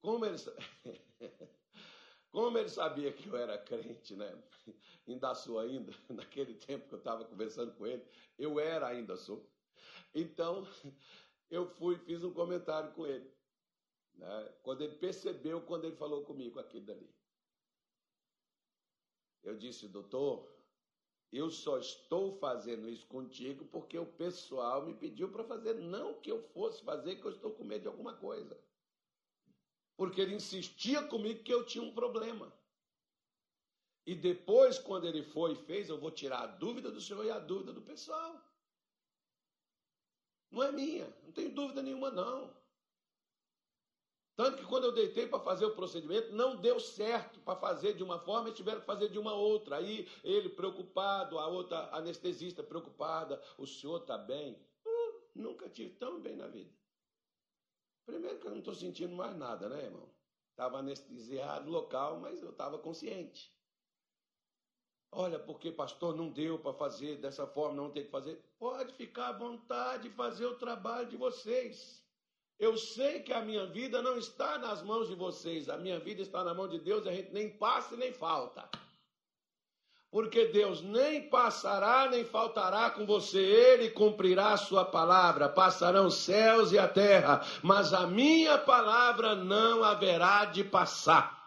[0.00, 0.36] Como ele,
[2.30, 4.34] como ele sabia que eu era crente, né?
[5.06, 8.04] Ainda sou ainda, naquele tempo que eu estava conversando com ele,
[8.38, 9.46] eu era ainda sou.
[10.14, 10.66] Então,
[11.54, 13.30] eu fui fiz um comentário com ele.
[14.14, 14.54] Né?
[14.62, 17.08] Quando ele percebeu, quando ele falou comigo aquilo dali.
[19.42, 20.50] Eu disse, doutor,
[21.30, 26.30] eu só estou fazendo isso contigo porque o pessoal me pediu para fazer, não que
[26.30, 28.58] eu fosse fazer, que eu estou com medo de alguma coisa.
[29.96, 32.52] Porque ele insistia comigo que eu tinha um problema.
[34.06, 37.30] E depois, quando ele foi e fez, eu vou tirar a dúvida do senhor e
[37.30, 38.42] a dúvida do pessoal.
[40.54, 42.48] Não é minha, não tenho dúvida nenhuma, não.
[44.36, 48.04] Tanto que quando eu deitei para fazer o procedimento, não deu certo para fazer de
[48.04, 49.76] uma forma e tiveram que fazer de uma outra.
[49.76, 54.54] Aí ele preocupado, a outra anestesista preocupada, o senhor está bem?
[54.86, 56.72] Uh, nunca tive tão bem na vida.
[58.06, 60.08] Primeiro que eu não estou sentindo mais nada, né, irmão?
[60.50, 63.52] Estava anestesiado local, mas eu estava consciente.
[65.16, 68.36] Olha, porque pastor não deu para fazer dessa forma, não tem que fazer.
[68.58, 72.02] Pode ficar à vontade de fazer o trabalho de vocês.
[72.58, 76.20] Eu sei que a minha vida não está nas mãos de vocês, a minha vida
[76.20, 78.68] está na mão de Deus, a gente nem passa e nem falta.
[80.10, 85.48] Porque Deus nem passará nem faltará com você, Ele cumprirá a sua palavra.
[85.48, 91.43] Passarão os céus e a terra, mas a minha palavra não haverá de passar.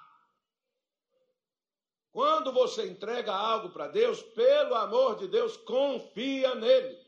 [2.18, 7.00] Quando você entrega algo para Deus, pelo amor de Deus, confia nele.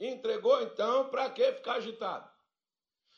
[0.00, 2.26] Entregou então, para que ficar agitado?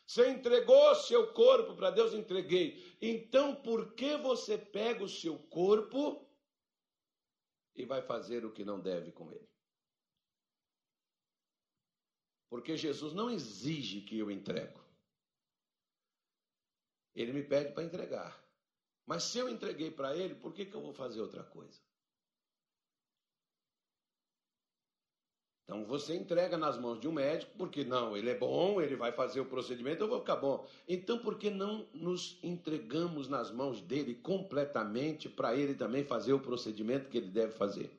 [0.05, 2.15] Você entregou seu corpo para Deus?
[2.15, 2.99] Entreguei.
[3.01, 6.29] Então, por que você pega o seu corpo
[7.77, 9.49] e vai fazer o que não deve com ele?
[12.51, 14.81] Porque Jesus não exige que eu entregue.
[17.15, 18.48] Ele me pede para entregar.
[19.09, 21.81] Mas se eu entreguei para ele, por que, que eu vou fazer outra coisa?
[25.65, 29.11] Então você entrega nas mãos de um médico, porque não, ele é bom, ele vai
[29.11, 30.69] fazer o procedimento, eu vou ficar bom.
[30.87, 36.41] Então por que não nos entregamos nas mãos dele completamente para ele também fazer o
[36.41, 37.91] procedimento que ele deve fazer?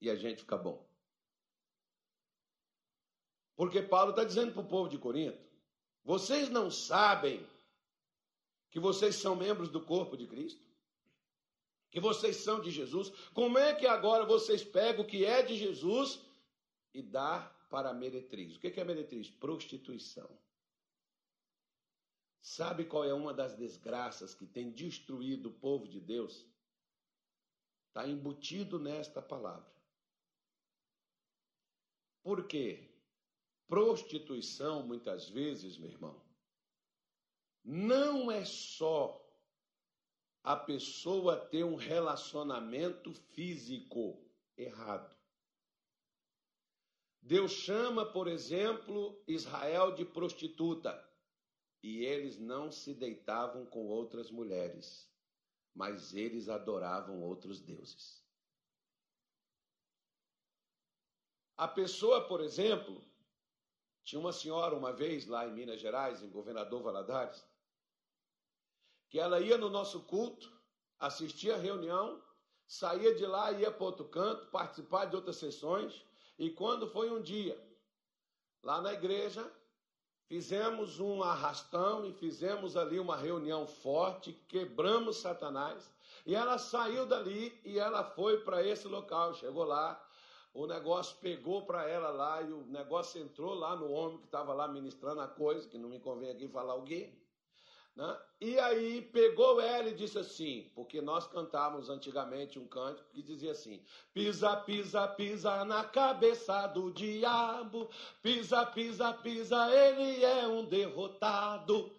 [0.00, 0.84] E a gente fica bom.
[3.54, 5.38] Porque Paulo está dizendo para o povo de Corinto:
[6.02, 7.46] vocês não sabem
[8.76, 10.62] que vocês são membros do corpo de Cristo?
[11.90, 13.08] Que vocês são de Jesus?
[13.32, 16.20] Como é que agora vocês pegam o que é de Jesus
[16.92, 18.54] e dá para a meretriz.
[18.54, 19.30] O que é meretriz?
[19.30, 20.28] Prostituição.
[22.42, 26.44] Sabe qual é uma das desgraças que tem destruído o povo de Deus?
[27.88, 29.72] Está embutido nesta palavra.
[32.22, 32.90] Por quê?
[33.66, 36.25] Prostituição, muitas vezes, meu irmão,
[37.66, 39.20] não é só
[40.44, 44.24] a pessoa ter um relacionamento físico
[44.56, 45.16] errado.
[47.20, 51.04] Deus chama, por exemplo, Israel de prostituta.
[51.82, 55.10] E eles não se deitavam com outras mulheres,
[55.74, 58.24] mas eles adoravam outros deuses.
[61.56, 63.04] A pessoa, por exemplo,
[64.04, 67.44] tinha uma senhora uma vez lá em Minas Gerais, em Governador Valadares,
[69.16, 70.52] que ela ia no nosso culto,
[71.00, 72.22] assistia a reunião,
[72.66, 76.04] saía de lá, ia para outro canto, participar de outras sessões,
[76.38, 77.58] e quando foi um dia,
[78.62, 79.50] lá na igreja,
[80.26, 85.90] fizemos um arrastão e fizemos ali uma reunião forte, quebramos Satanás,
[86.26, 89.98] e ela saiu dali e ela foi para esse local, chegou lá,
[90.52, 94.52] o negócio pegou para ela lá e o negócio entrou lá no homem que estava
[94.52, 97.14] lá ministrando a coisa, que não me convém aqui falar o quê.
[97.96, 98.18] Né?
[98.42, 103.52] E aí pegou ela e disse assim, porque nós cantávamos antigamente um cântico que dizia
[103.52, 103.82] assim:
[104.12, 107.88] pisa, pisa, pisa na cabeça do diabo,
[108.22, 111.90] pisa, pisa, pisa, ele é um derrotado.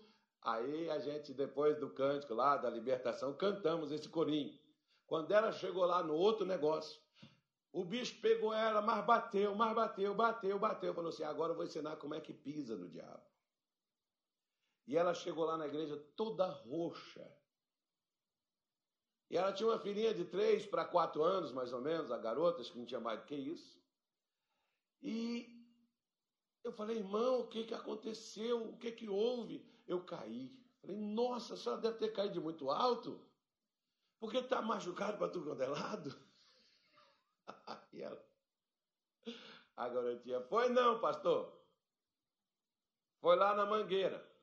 [0.43, 4.55] Aí a gente, depois do cântico lá da libertação, cantamos esse corinho.
[5.07, 7.01] Quando ela chegou lá no outro negócio,
[7.73, 10.93] o bicho pegou ela, mas bateu, mas bateu, bateu, bateu.
[10.93, 13.23] Falou assim: agora eu vou ensinar como é que pisa no diabo.
[14.87, 17.29] E ela chegou lá na igreja toda roxa.
[19.29, 22.61] E ela tinha uma filhinha de três para quatro anos, mais ou menos, a garota,
[22.61, 23.77] acho que não tinha mais do que isso.
[25.01, 25.57] E
[26.63, 28.69] eu falei, irmão, o que, que aconteceu?
[28.69, 29.69] O que, que houve?
[29.85, 30.57] Eu caí.
[30.81, 33.21] Falei, nossa, a senhora deve ter caído de muito alto.
[34.19, 36.17] Porque está machucado para tudo quanto é lado.
[37.91, 38.25] e ela,
[39.75, 41.53] a garotinha, foi não, pastor.
[43.19, 44.36] Foi lá na mangueira.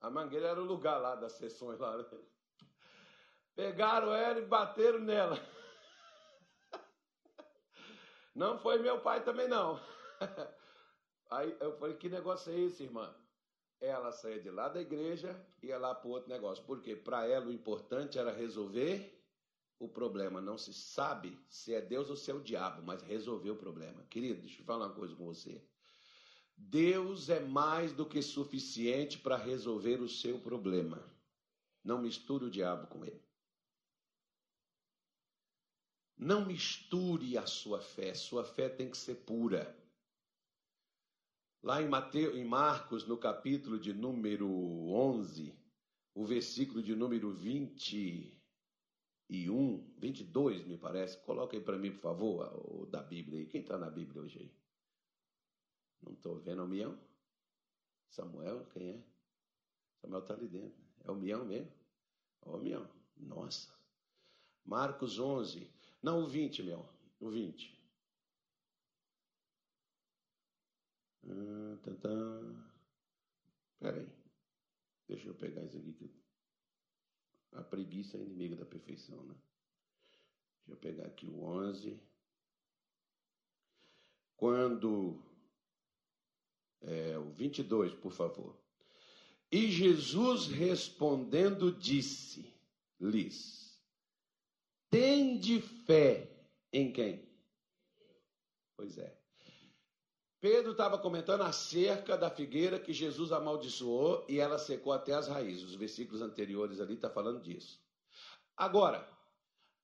[0.00, 1.96] A mangueira era o lugar lá das sessões lá.
[1.96, 2.04] Né?
[3.54, 5.38] Pegaram ela e bateram nela.
[8.34, 9.80] Não foi meu pai também não.
[11.30, 13.12] Aí eu falei, que negócio é esse, irmã?
[13.80, 16.64] Ela saía de lá da igreja e ia lá para outro negócio.
[16.64, 19.20] Porque para ela o importante era resolver
[19.78, 20.40] o problema.
[20.40, 24.04] Não se sabe se é Deus ou se é o diabo, mas resolver o problema.
[24.04, 25.60] Querido, deixa eu falar uma coisa com você.
[26.58, 31.02] Deus é mais do que suficiente para resolver o seu problema.
[31.84, 33.22] Não misture o diabo com ele.
[36.16, 38.12] Não misture a sua fé.
[38.12, 39.72] Sua fé tem que ser pura.
[41.62, 45.56] Lá em, Mateus, em Marcos, no capítulo de número 11,
[46.14, 48.34] o versículo de número 21,
[49.96, 51.16] 22, me parece.
[51.22, 53.46] Coloca aí para mim, por favor, o da Bíblia aí.
[53.46, 54.67] Quem está na Bíblia hoje aí?
[56.02, 56.98] Não estou vendo, o Mião?
[58.10, 59.04] Samuel, quem é?
[60.00, 60.82] Samuel está ali dentro.
[61.04, 61.72] É o Mião mesmo?
[62.42, 62.88] É o Mião.
[63.16, 63.72] Nossa.
[64.64, 65.70] Marcos 11.
[66.02, 66.88] Não, o 20, Mião.
[67.20, 67.76] O 20.
[71.26, 72.08] Ah, tá, tá.
[73.78, 74.08] Pera aí.
[75.08, 76.10] Deixa eu pegar isso aqui.
[77.52, 79.34] A preguiça é inimiga da perfeição, né?
[80.66, 81.98] Deixa eu pegar aqui o 11.
[84.36, 85.20] Quando
[86.82, 88.56] é, o 22, por favor.
[89.50, 92.48] E Jesus respondendo disse-lhes:
[94.90, 96.30] Tende fé
[96.72, 97.26] em quem?
[98.76, 99.18] Pois é.
[100.40, 105.64] Pedro estava comentando acerca da figueira que Jesus amaldiçoou e ela secou até as raízes.
[105.64, 107.80] Os versículos anteriores ali está falando disso.
[108.56, 109.08] Agora,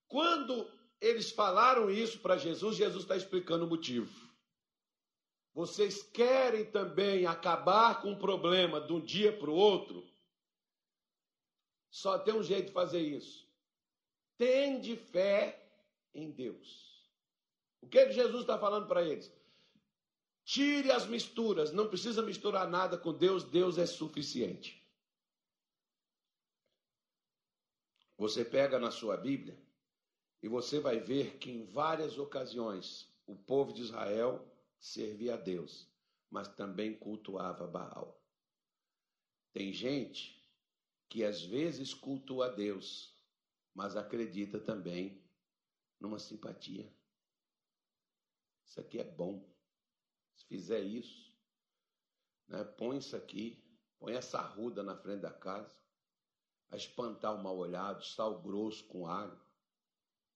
[0.07, 0.70] quando
[1.01, 4.12] eles falaram isso para Jesus, Jesus está explicando o motivo.
[5.55, 10.05] Vocês querem também acabar com o problema de um dia para o outro?
[11.88, 13.48] Só tem um jeito de fazer isso.
[14.36, 15.64] Tende fé
[16.12, 17.09] em Deus.
[17.80, 19.32] O que, é que Jesus está falando para eles?
[20.44, 24.84] Tire as misturas, não precisa misturar nada com Deus, Deus é suficiente.
[28.18, 29.57] Você pega na sua Bíblia
[30.42, 34.44] e você vai ver que em várias ocasiões o povo de Israel
[34.85, 35.91] servia a Deus,
[36.30, 38.22] mas também cultuava Baal.
[39.51, 40.47] Tem gente
[41.09, 43.18] que às vezes cultua a Deus,
[43.72, 45.26] mas acredita também
[45.99, 46.95] numa simpatia.
[48.66, 49.51] Isso aqui é bom.
[50.35, 51.35] Se fizer isso,
[52.47, 53.64] né, põe isso aqui,
[53.99, 55.80] põe essa arruda na frente da casa,
[56.70, 59.41] a espantar o mal olhado, sal grosso com alho,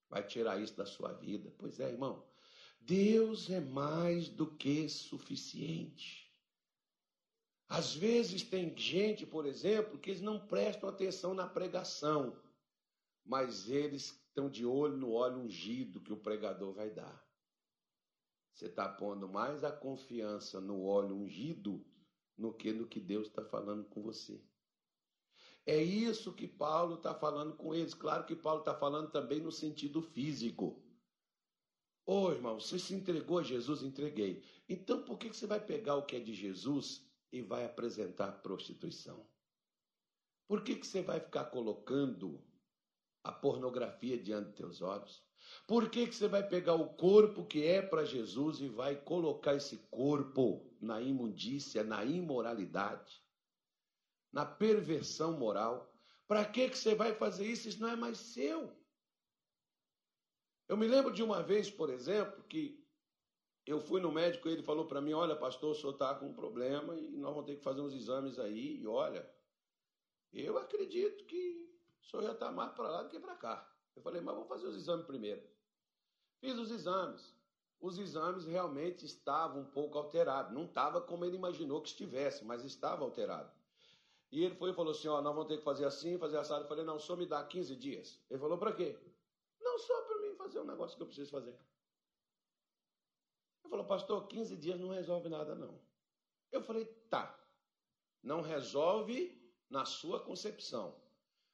[0.09, 1.55] vai tirar isso da sua vida.
[1.59, 2.27] Pois é, irmão,
[2.89, 6.35] Deus é mais do que suficiente.
[7.69, 12.43] Às vezes tem gente, por exemplo, que eles não prestam atenção na pregação,
[13.23, 17.23] mas eles estão de olho no óleo ungido que o pregador vai dar.
[18.55, 21.85] Você está pondo mais a confiança no óleo ungido
[22.39, 24.43] no que no que Deus está falando com você.
[25.67, 27.93] É isso que Paulo está falando com eles.
[27.93, 30.88] Claro que Paulo está falando também no sentido físico.
[32.09, 33.83] Ô oh, irmão, você se entregou a Jesus?
[33.83, 34.43] Entreguei.
[34.67, 39.27] Então por que você vai pegar o que é de Jesus e vai apresentar prostituição?
[40.47, 42.43] Por que, que você vai ficar colocando
[43.23, 45.23] a pornografia diante dos teus olhos?
[45.67, 49.55] Por que, que você vai pegar o corpo que é para Jesus e vai colocar
[49.55, 53.23] esse corpo na imundícia, na imoralidade,
[54.33, 55.93] na perversão moral?
[56.27, 57.69] Para que, que você vai fazer isso?
[57.69, 58.75] Isso não é mais seu.
[60.69, 62.85] Eu me lembro de uma vez, por exemplo, que
[63.67, 66.27] eu fui no médico e ele falou para mim: Olha, pastor, o senhor está com
[66.27, 68.81] um problema e nós vamos ter que fazer uns exames aí.
[68.81, 69.29] E olha,
[70.33, 71.69] eu acredito que
[72.03, 73.71] o senhor já está mais para lá do que para cá.
[73.97, 75.43] Eu falei, mas vamos fazer os exames primeiro.
[76.39, 77.35] Fiz os exames.
[77.81, 80.53] Os exames realmente estavam um pouco alterados.
[80.53, 83.51] Não estava como ele imaginou que estivesse, mas estava alterado.
[84.31, 86.65] E ele foi e falou assim: Ó, nós vamos ter que fazer assim, fazer assado.
[86.65, 88.21] Eu falei: Não, só me dá 15 dias.
[88.29, 88.99] Ele falou: Para quê?
[89.61, 91.51] Não, só para mim fazer um negócio que eu preciso fazer.
[93.63, 95.81] Ele falou: Pastor, 15 dias não resolve nada, não.
[96.51, 97.39] Eu falei: Tá.
[98.23, 99.39] Não resolve
[99.71, 101.01] na sua concepção.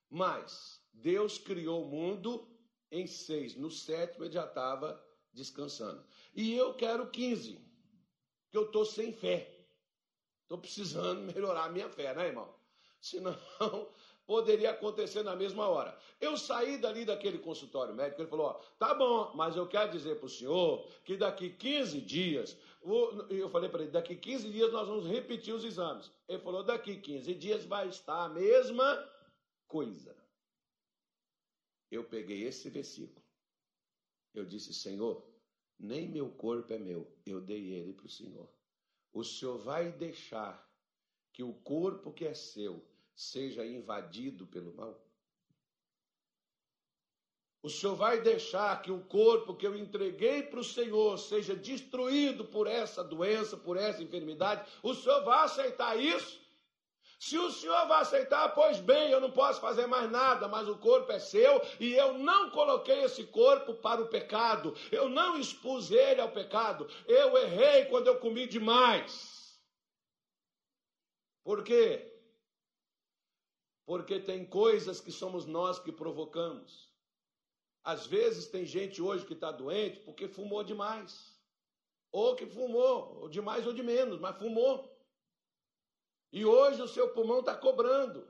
[0.08, 2.48] Mas Deus criou o mundo
[2.90, 3.56] em seis.
[3.56, 6.06] No sétimo ele já estava descansando.
[6.34, 7.60] E eu quero 15,
[8.50, 9.68] que eu estou sem fé.
[10.42, 12.54] Estou precisando melhorar a minha fé, né, irmão?
[13.00, 13.36] Senão,
[14.26, 15.96] poderia acontecer na mesma hora.
[16.20, 20.16] Eu saí dali daquele consultório médico, ele falou: ó, tá bom, mas eu quero dizer
[20.16, 22.56] para o senhor que daqui 15 dias,
[23.30, 26.10] eu falei para ele: daqui 15 dias nós vamos repetir os exames.
[26.28, 29.10] Ele falou: daqui 15 dias vai estar a mesma
[29.66, 30.24] coisa
[31.94, 33.24] eu peguei esse versículo.
[34.34, 35.24] Eu disse, Senhor,
[35.78, 38.52] nem meu corpo é meu, eu dei ele para o Senhor.
[39.12, 40.68] O Senhor vai deixar
[41.32, 42.84] que o corpo que é seu
[43.14, 45.00] seja invadido pelo mal?
[47.62, 52.44] O Senhor vai deixar que o corpo que eu entreguei para o Senhor seja destruído
[52.44, 54.70] por essa doença, por essa enfermidade?
[54.82, 56.44] O Senhor vai aceitar isso?
[57.18, 60.76] Se o senhor vai aceitar, pois bem, eu não posso fazer mais nada, mas o
[60.76, 65.90] corpo é seu e eu não coloquei esse corpo para o pecado, eu não expus
[65.90, 69.58] ele ao pecado, eu errei quando eu comi demais.
[71.42, 72.13] Por quê?
[73.86, 76.92] Porque tem coisas que somos nós que provocamos.
[77.82, 81.38] Às vezes tem gente hoje que está doente porque fumou demais.
[82.10, 84.90] Ou que fumou, ou de mais ou de menos, mas fumou.
[86.32, 88.26] E hoje o seu pulmão está cobrando.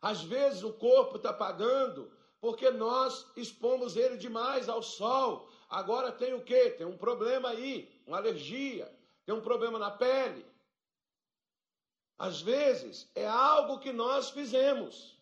[0.00, 5.48] Às vezes o corpo está pagando porque nós expomos ele demais ao sol.
[5.68, 6.70] Agora tem o quê?
[6.70, 8.92] Tem um problema aí, uma alergia,
[9.24, 10.44] tem um problema na pele.
[12.18, 15.16] Às vezes é algo que nós fizemos.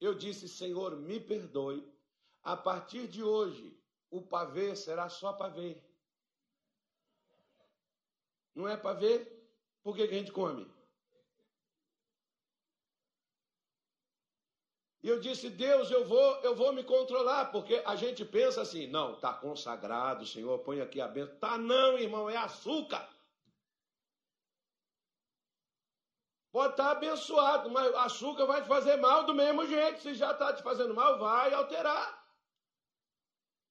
[0.00, 1.86] Eu disse, Senhor, me perdoe.
[2.42, 3.78] A partir de hoje,
[4.10, 5.82] o pavê será só pavê.
[8.54, 9.30] Não é pavê?
[9.82, 10.66] Por que, que a gente come?
[15.02, 18.86] E eu disse, Deus, eu vou, eu vou me controlar, porque a gente pensa assim,
[18.86, 21.36] não, está consagrado, Senhor, põe aqui a bênção.
[21.36, 23.08] Tá não, irmão, é açúcar.
[26.52, 30.00] Pode estar tá abençoado, mas açúcar vai te fazer mal do mesmo jeito.
[30.00, 32.20] Se já está te fazendo mal, vai alterar.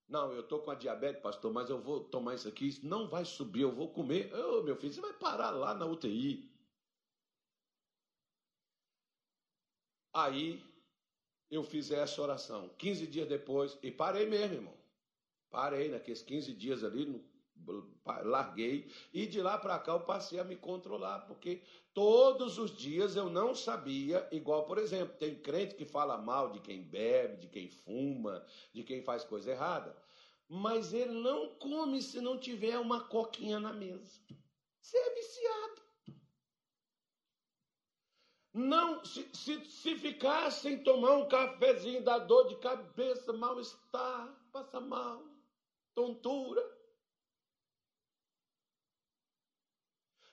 [0.07, 3.07] Não, eu estou com a diabetes, pastor, mas eu vou tomar isso aqui, isso não
[3.07, 4.33] vai subir, eu vou comer.
[4.33, 6.49] Ô, oh, meu filho, você vai parar lá na UTI.
[10.13, 10.63] Aí
[11.51, 12.69] eu fiz essa oração.
[12.69, 14.77] 15 dias depois, e parei mesmo, irmão.
[15.51, 17.23] Parei naqueles 15 dias ali,
[18.23, 21.61] larguei e de lá para cá eu passei a me controlar, porque
[21.93, 26.59] todos os dias eu não sabia, igual, por exemplo, tem crente que fala mal de
[26.59, 29.95] quem bebe, de quem fuma, de quem faz coisa errada,
[30.47, 34.19] mas ele não come se não tiver uma coquinha na mesa.
[34.81, 35.81] Você é viciado.
[38.51, 44.81] Não, se, se, se ficar sem tomar um cafezinho, dá dor de cabeça, mal-estar, passa
[44.81, 45.23] mal,
[45.93, 46.78] tontura.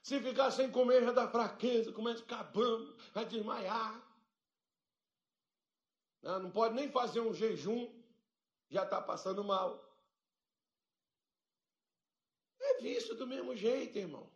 [0.06, 2.52] Se ficar sem comer, já dá fraqueza, começa a ficar
[3.12, 3.92] vai desmaiar.
[6.22, 7.92] Não, não pode nem fazer um jejum,
[8.70, 9.84] já está passando mal.
[12.60, 14.30] É vício do mesmo jeito, irmão.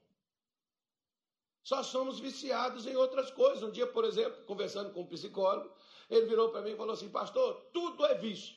[1.62, 3.62] Só somos viciados em outras coisas.
[3.62, 5.72] Um dia, por exemplo, conversando com um psicólogo,
[6.08, 8.56] ele virou para mim e falou assim: Pastor, tudo é vício.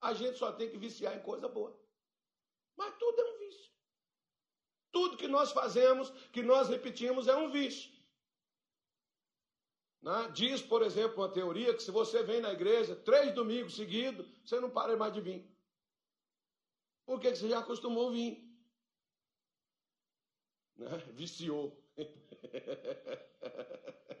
[0.00, 1.76] A gente só tem que viciar em coisa boa.
[2.76, 3.73] Mas tudo é um vício.
[4.94, 7.90] Tudo que nós fazemos, que nós repetimos, é um vício.
[10.00, 10.30] Né?
[10.32, 14.60] Diz, por exemplo, uma teoria que se você vem na igreja três domingos seguidos, você
[14.60, 15.52] não para mais de vir.
[17.04, 18.48] Porque você já acostumou a vir.
[20.76, 20.88] Né?
[21.12, 21.76] Viciou.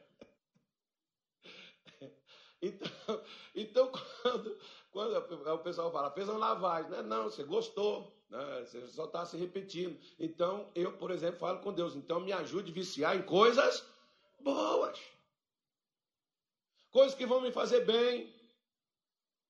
[2.66, 4.58] Então, então quando,
[4.94, 7.02] quando o pessoal fala, fez uma lavagem, né?
[7.02, 8.64] não, você gostou, né?
[8.64, 9.98] você só está se repetindo.
[10.20, 13.84] Então, eu, por exemplo, falo com Deus, então me ajude a viciar em coisas
[14.38, 14.96] boas.
[16.92, 18.32] Coisas que vão me fazer bem.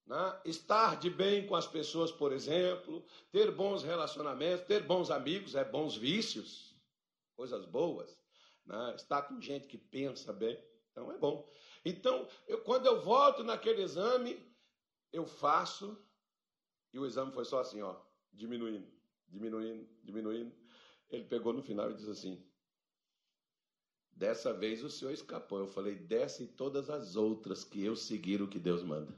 [0.07, 0.41] Né?
[0.47, 5.63] Estar de bem com as pessoas, por exemplo, ter bons relacionamentos, ter bons amigos, é
[5.63, 6.75] bons vícios,
[7.37, 8.19] coisas boas.
[8.65, 8.95] Né?
[8.97, 10.59] Estar com gente que pensa bem,
[10.91, 11.47] então é bom.
[11.85, 14.43] Então, eu, quando eu volto naquele exame,
[15.15, 15.97] eu faço,
[16.93, 17.97] e o exame foi só assim, ó,
[18.33, 18.87] diminuindo,
[19.29, 20.53] diminuindo, diminuindo.
[21.09, 22.45] Ele pegou no final e disse assim:
[24.11, 25.61] Dessa vez o senhor escapou.
[25.61, 29.15] Eu falei: Dessa e todas as outras que eu seguir o que Deus manda.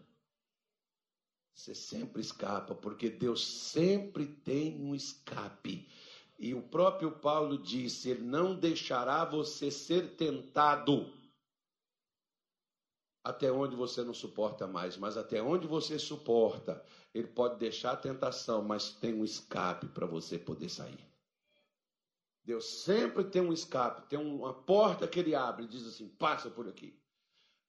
[1.54, 5.88] Você sempre escapa, porque Deus sempre tem um escape.
[6.38, 11.10] E o próprio Paulo disse: Ele não deixará você ser tentado
[13.26, 16.80] até onde você não suporta mais, mas até onde você suporta,
[17.12, 21.04] ele pode deixar a tentação, mas tem um escape para você poder sair.
[22.44, 26.48] Deus sempre tem um escape, tem uma porta que ele abre e diz assim: passa
[26.48, 26.96] por aqui.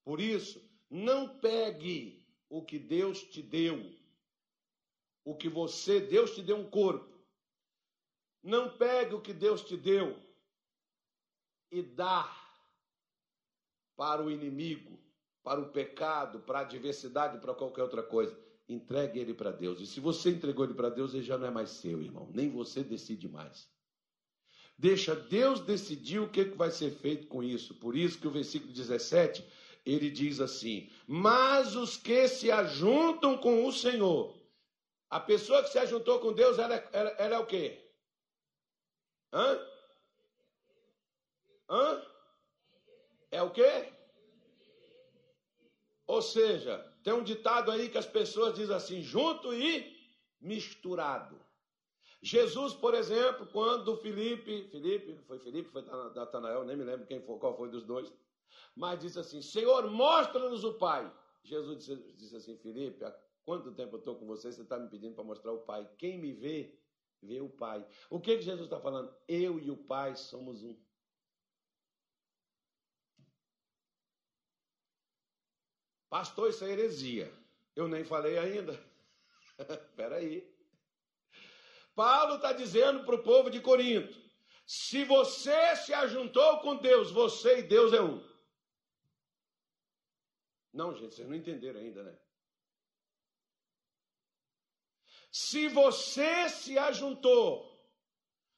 [0.05, 3.83] Por isso, não pegue o que Deus te deu,
[5.25, 7.17] o que você, Deus te deu um corpo.
[8.43, 10.21] Não pegue o que Deus te deu
[11.71, 12.31] e dá
[13.95, 15.06] para o inimigo
[15.47, 18.37] para o pecado, para a adversidade, para qualquer outra coisa.
[18.67, 19.79] Entregue ele para Deus.
[19.79, 22.29] E se você entregou ele para Deus, ele já não é mais seu, irmão.
[22.33, 23.65] Nem você decide mais.
[24.77, 27.75] Deixa Deus decidir o que vai ser feito com isso.
[27.75, 29.41] Por isso que o versículo 17,
[29.85, 34.37] ele diz assim: Mas os que se ajuntam com o Senhor,
[35.09, 37.89] a pessoa que se ajuntou com Deus, ela é, ela, ela é o quê?
[39.31, 39.65] Hã?
[41.69, 42.01] Hã?
[43.31, 43.96] É o quê?
[46.07, 49.95] Ou seja, tem um ditado aí que as pessoas dizem assim: junto e
[50.39, 51.37] misturado.
[52.21, 57.37] Jesus, por exemplo, quando Felipe, Felipe, foi Felipe, foi Natanael, nem me lembro quem foi,
[57.37, 58.11] qual foi dos dois,
[58.75, 61.11] mas disse assim: Senhor, mostra-nos o Pai.
[61.43, 64.51] Jesus disse, disse assim: Felipe, há quanto tempo eu estou com você?
[64.51, 65.87] Você está me pedindo para mostrar o Pai.
[65.97, 66.73] Quem me vê,
[67.21, 67.85] vê o Pai.
[68.09, 69.13] O que, que Jesus está falando?
[69.27, 70.75] Eu e o Pai somos um.
[76.09, 77.31] Pastor, isso é heresia.
[77.75, 78.73] Eu nem falei ainda.
[79.59, 80.47] Espera aí.
[81.95, 84.15] Paulo está dizendo para o povo de Corinto:
[84.65, 88.25] se você se ajuntou com Deus, você e Deus é um.
[90.73, 92.17] Não, gente, vocês não entenderam ainda, né?
[95.31, 97.76] Se você se ajuntou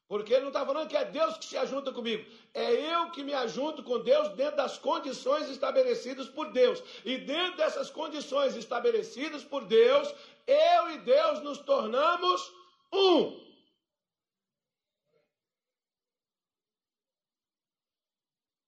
[0.10, 2.26] porque ele não está falando que é Deus que se ajunta comigo.
[2.52, 6.84] É eu que me ajunto com Deus dentro das condições estabelecidas por Deus.
[7.06, 10.12] E dentro dessas condições estabelecidas por Deus,
[10.48, 12.52] eu e Deus nos tornamos
[12.92, 13.48] um.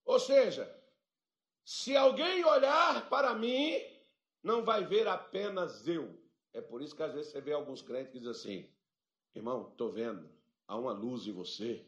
[0.06, 0.72] Ou seja,
[1.66, 3.82] se alguém olhar para mim,
[4.44, 6.22] não vai ver apenas eu.
[6.54, 8.76] É por isso que às vezes você vê alguns crentes que dizem assim:
[9.34, 10.41] irmão, estou vendo
[10.72, 11.86] há uma luz em você,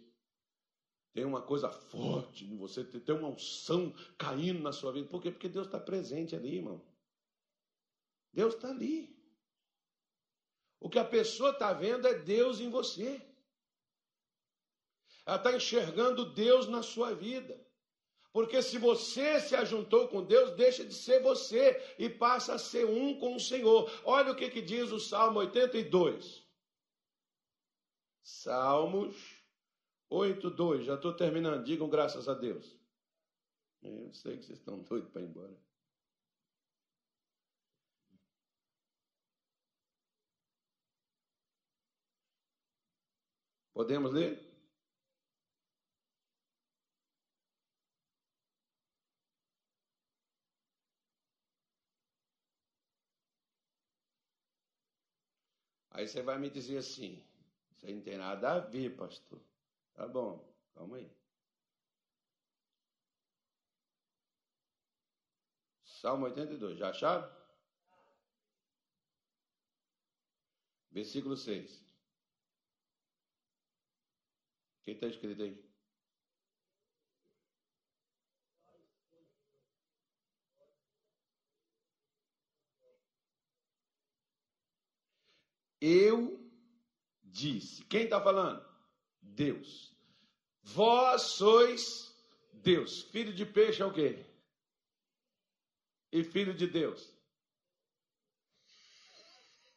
[1.13, 5.07] tem uma coisa forte em você, tem uma unção caindo na sua vida.
[5.07, 5.31] Por quê?
[5.31, 6.81] Porque Deus está presente ali, irmão.
[8.34, 9.15] Deus está ali.
[10.81, 13.25] O que a pessoa está vendo é Deus em você.
[15.25, 17.57] Ela está enxergando Deus na sua vida.
[18.34, 22.86] Porque se você se ajuntou com Deus, deixa de ser você e passa a ser
[22.86, 23.89] um com o Senhor.
[24.03, 26.42] Olha o que, que diz o Salmo 82.
[28.24, 29.43] Salmos
[30.09, 30.86] 8, 2.
[30.86, 31.63] Já estou terminando.
[31.63, 32.80] Digam graças a Deus.
[33.82, 35.53] Eu sei que vocês estão doidos para ir embora.
[43.74, 44.53] Podemos ler?
[55.91, 57.21] Aí você vai me dizer assim:
[57.84, 59.41] isso aí não tem nada a ver, pastor.
[59.93, 60.41] Tá bom,
[60.73, 61.11] calma aí.
[65.84, 67.29] Salmo 82, já acharam?
[70.91, 71.81] Versículo 6.
[74.79, 75.73] O que está escrito aí?
[85.81, 86.42] Eu
[87.34, 87.84] disse.
[87.86, 88.63] Quem está falando?
[89.21, 89.91] Deus.
[90.61, 92.15] Vós sois
[92.53, 93.01] Deus.
[93.01, 94.23] Filho de peixe é o quê?
[96.11, 97.11] E filho de Deus.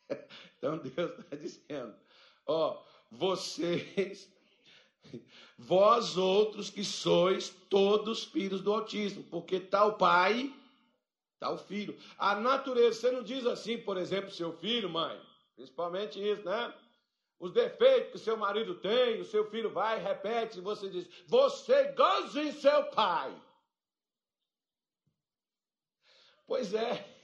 [0.58, 1.94] Então Deus está dizendo:
[2.46, 4.26] Ó, vocês,
[5.58, 10.52] vós outros que sois todos filhos do autismo, porque tal pai,
[11.38, 11.96] tal filho.
[12.16, 15.20] A natureza, você não diz assim, por exemplo, seu filho, mãe,
[15.54, 16.74] principalmente isso, né?
[17.38, 21.92] Os defeitos que seu marido tem, o seu filho vai, repete, e você diz: Você
[21.92, 23.34] goza em seu pai.
[26.46, 27.14] Pois é.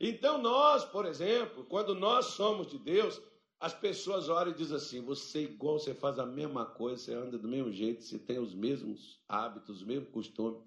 [0.00, 3.20] Então, nós, por exemplo, quando nós somos de Deus,
[3.58, 7.14] as pessoas olham e dizem assim: Você é igual, você faz a mesma coisa, você
[7.14, 10.62] anda do mesmo jeito, você tem os mesmos hábitos, os mesmos costumes.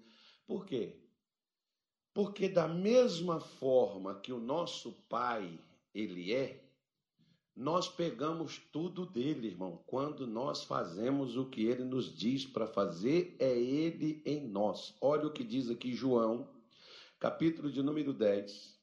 [0.46, 1.00] Por quê?
[2.12, 5.58] Porque, da mesma forma que o nosso pai,
[5.94, 6.61] ele é,
[7.54, 9.82] nós pegamos tudo dele, irmão.
[9.86, 14.96] Quando nós fazemos o que ele nos diz para fazer, é ele em nós.
[15.00, 16.48] Olha o que diz aqui João,
[17.20, 18.80] capítulo de número 10,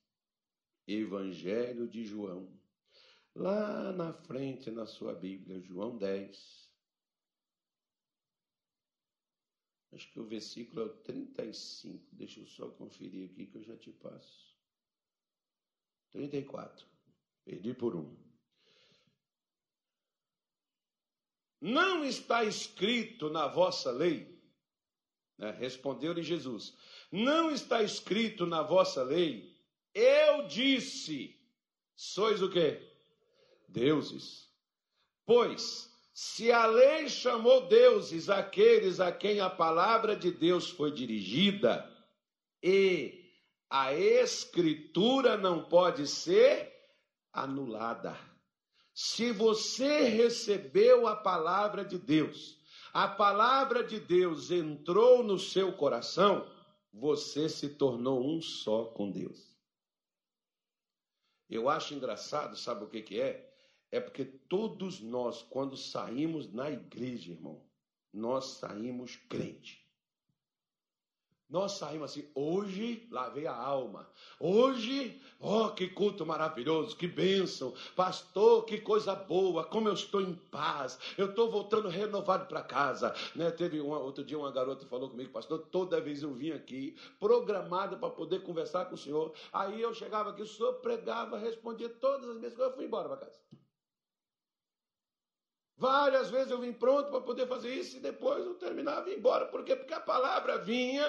[0.87, 2.47] Evangelho de João.
[3.35, 6.69] Lá na frente na sua Bíblia, João 10.
[9.91, 12.15] Acho que o versículo é o 35.
[12.15, 14.55] Deixa eu só conferir aqui que eu já te passo.
[16.11, 16.85] 34.
[17.43, 18.28] Perdi por um.
[21.61, 24.39] Não está escrito na vossa lei?
[25.37, 25.51] Né?
[25.51, 26.75] Respondeu-lhe Jesus:
[27.11, 29.55] Não está escrito na vossa lei?
[29.93, 31.37] Eu disse:
[31.95, 32.81] Sois o quê?
[33.67, 34.49] Deuses.
[35.25, 41.89] Pois, se a lei chamou deuses aqueles a quem a palavra de Deus foi dirigida,
[42.61, 43.31] e
[43.69, 46.73] a escritura não pode ser
[47.31, 48.17] anulada.
[49.01, 52.59] Se você recebeu a palavra de Deus,
[52.91, 56.45] a palavra de Deus entrou no seu coração,
[56.91, 59.57] você se tornou um só com Deus.
[61.49, 63.49] Eu acho engraçado, sabe o que, que é?
[63.89, 67.65] É porque todos nós, quando saímos na igreja, irmão,
[68.11, 69.88] nós saímos crente.
[71.49, 74.07] Nós saímos assim, hoje lavei a alma.
[74.39, 77.73] Hoje, oh, que culto maravilhoso, que bênção.
[77.95, 80.99] Pastor, que coisa boa, como eu estou em paz.
[81.17, 83.15] Eu estou voltando renovado para casa.
[83.35, 83.49] Né?
[83.49, 87.97] Teve uma, outro dia uma garota falou comigo, pastor, toda vez eu vim aqui, programada
[87.97, 89.33] para poder conversar com o senhor.
[89.51, 93.09] Aí eu chegava aqui, o senhor pregava, respondia todas as minhas coisas, eu fui embora
[93.09, 93.39] para casa.
[95.75, 99.17] Várias vezes eu vim pronto para poder fazer isso e depois eu terminava e ia
[99.17, 99.45] embora.
[99.45, 99.75] Por quê?
[99.75, 101.07] Porque a palavra vinha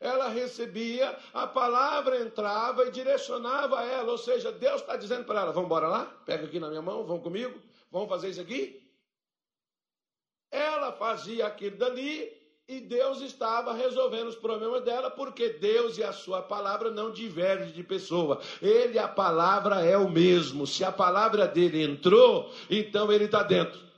[0.00, 4.10] ela recebia, a palavra entrava e direcionava ela.
[4.10, 7.04] Ou seja, Deus está dizendo para ela: vamos embora lá, pega aqui na minha mão,
[7.04, 7.60] vamos comigo,
[7.92, 8.80] vamos fazer isso aqui.
[10.50, 12.32] Ela fazia aquilo dali
[12.66, 17.72] e Deus estava resolvendo os problemas dela, porque Deus e a sua palavra não divergem
[17.72, 18.40] de pessoa.
[18.62, 20.66] Ele, a palavra é o mesmo.
[20.66, 23.89] Se a palavra dele entrou, então ele está dentro.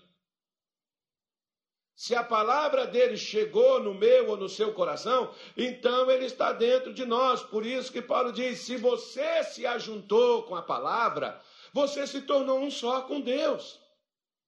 [2.02, 6.92] Se a palavra dele chegou no meu ou no seu coração, então ele está dentro
[6.92, 7.44] de nós.
[7.44, 11.40] Por isso que Paulo diz: se você se ajuntou com a palavra,
[11.72, 13.78] você se tornou um só com Deus.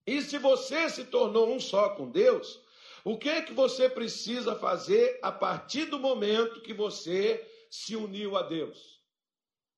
[0.04, 2.60] E se você se tornou um só com Deus,
[3.04, 7.40] o que é que você precisa fazer a partir do momento que você
[7.70, 9.00] se uniu a Deus?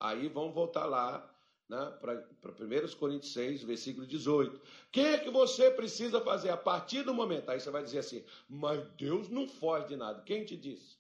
[0.00, 1.30] Aí vamos voltar lá
[1.68, 4.56] né, para 1 Coríntios 6, versículo 18.
[4.56, 4.60] O
[4.92, 7.50] que é que você precisa fazer a partir do momento?
[7.50, 10.22] Aí você vai dizer assim, mas Deus não foge de nada.
[10.22, 10.96] Quem te disse?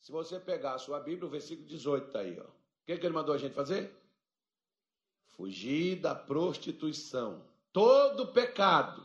[0.00, 2.38] Se você pegar a sua Bíblia, o versículo 18 está aí.
[2.38, 2.44] Ó.
[2.44, 2.52] O
[2.86, 3.92] que, é que ele mandou a gente fazer?
[5.36, 7.44] Fugir da prostituição.
[7.72, 9.04] Todo pecado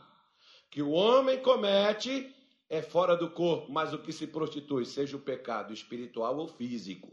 [0.70, 2.34] que o homem comete
[2.68, 7.12] é fora do corpo, mas o que se prostitui, seja o pecado espiritual ou físico,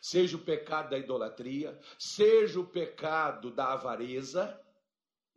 [0.00, 4.58] seja o pecado da idolatria, seja o pecado da avareza,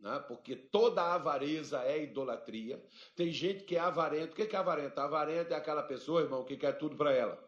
[0.00, 0.18] né?
[0.26, 2.82] porque toda avareza é idolatria.
[3.14, 4.32] Tem gente que é avarento.
[4.32, 4.98] O que é avarento?
[4.98, 7.42] Avarento é aquela pessoa, irmão, que quer tudo para ela.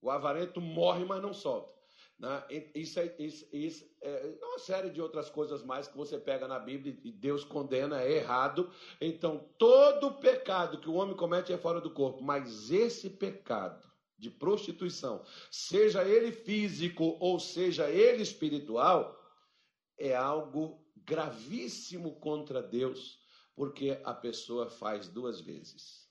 [0.00, 1.72] O avarento morre, mas não solta.
[2.18, 2.44] Né?
[2.74, 6.58] Isso, é, isso, isso é uma série de outras coisas mais que você pega na
[6.58, 8.70] Bíblia e Deus condena, é errado.
[9.00, 13.93] Então, todo pecado que o homem comete é fora do corpo, mas esse pecado
[14.24, 19.20] de prostituição, seja ele físico ou seja ele espiritual,
[19.98, 23.20] é algo gravíssimo contra Deus,
[23.54, 26.04] porque a pessoa faz duas vezes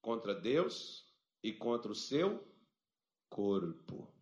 [0.00, 1.04] contra Deus
[1.42, 2.46] e contra o seu
[3.28, 4.12] corpo.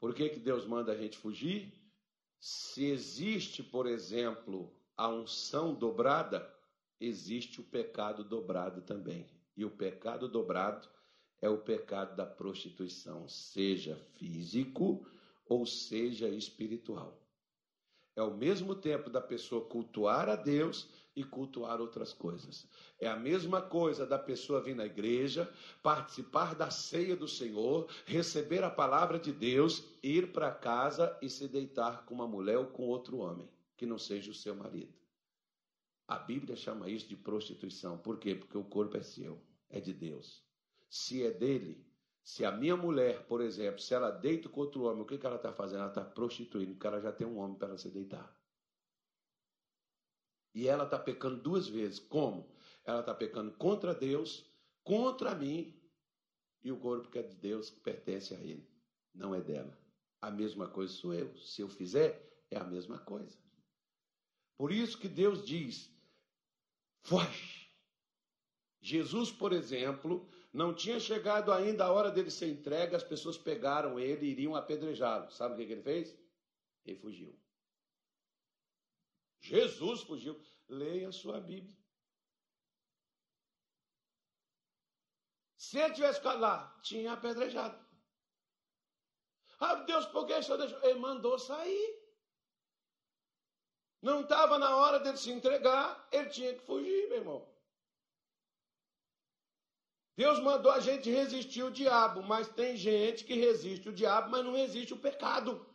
[0.00, 1.72] Por que, que Deus manda a gente fugir?
[2.38, 6.54] Se existe, por exemplo, a unção dobrada,
[7.00, 9.26] existe o pecado dobrado também.
[9.56, 10.88] E o pecado dobrado
[11.40, 15.06] é o pecado da prostituição, seja físico
[15.46, 17.20] ou seja espiritual.
[18.16, 22.66] É o mesmo tempo da pessoa cultuar a Deus e cultuar outras coisas.
[22.98, 25.52] É a mesma coisa da pessoa vir na igreja,
[25.82, 31.48] participar da ceia do Senhor, receber a palavra de Deus, ir para casa e se
[31.48, 34.92] deitar com uma mulher ou com outro homem, que não seja o seu marido.
[36.06, 37.98] A Bíblia chama isso de prostituição.
[37.98, 38.34] Por quê?
[38.34, 40.44] Porque o corpo é seu, é de Deus.
[40.88, 41.86] Se é dele,
[42.22, 45.26] se a minha mulher, por exemplo, se ela deita com outro homem, o que, que
[45.26, 45.80] ela está fazendo?
[45.80, 48.34] Ela está prostituindo, porque ela já tem um homem para se deitar.
[50.54, 51.98] E ela está pecando duas vezes.
[51.98, 52.48] Como?
[52.84, 54.50] Ela está pecando contra Deus,
[54.82, 55.78] contra mim,
[56.62, 58.66] e o corpo que é de Deus que pertence a Ele,
[59.14, 59.78] não é dela.
[60.20, 61.36] A mesma coisa sou eu.
[61.36, 63.36] Se eu fizer, é a mesma coisa.
[64.56, 65.93] Por isso que Deus diz:
[67.04, 67.70] foge.
[68.80, 73.98] Jesus, por exemplo, não tinha chegado ainda a hora dele ser entregue, as pessoas pegaram
[73.98, 75.30] ele e iriam apedrejá-lo.
[75.30, 76.16] Sabe o que, ele fez?
[76.84, 77.38] Ele fugiu.
[79.40, 80.38] Jesus fugiu.
[80.68, 81.76] Leia a sua Bíblia.
[85.56, 87.82] Se ele tivesse ficado lá, tinha apedrejado.
[89.60, 90.82] Ah, Deus, por que o senhor deixou?
[90.82, 92.03] Ele mandou sair.
[94.04, 97.48] Não estava na hora dele se entregar, ele tinha que fugir, meu irmão.
[100.14, 104.44] Deus mandou a gente resistir o diabo, mas tem gente que resiste o diabo, mas
[104.44, 105.66] não resiste o pecado.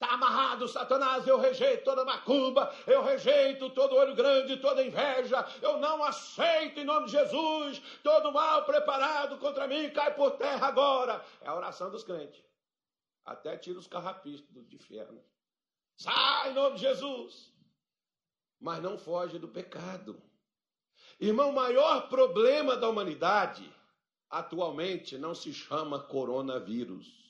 [0.00, 1.26] Está amarrado, Satanás.
[1.26, 5.46] Eu rejeito toda macumba, eu rejeito todo olho grande, toda inveja.
[5.60, 7.82] Eu não aceito em nome de Jesus.
[8.02, 11.22] Todo mal preparado contra mim cai por terra agora.
[11.42, 12.51] É a oração dos crentes.
[13.24, 15.22] Até tira os carrapistas de inferno.
[15.96, 17.52] Sai em nome de Jesus.
[18.60, 20.20] Mas não foge do pecado.
[21.20, 23.72] Irmão, o maior problema da humanidade
[24.28, 27.22] atualmente não se chama coronavírus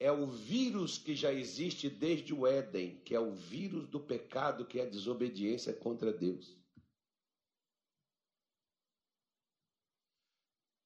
[0.00, 4.64] é o vírus que já existe desde o Éden, que é o vírus do pecado,
[4.64, 6.56] que é a desobediência contra Deus.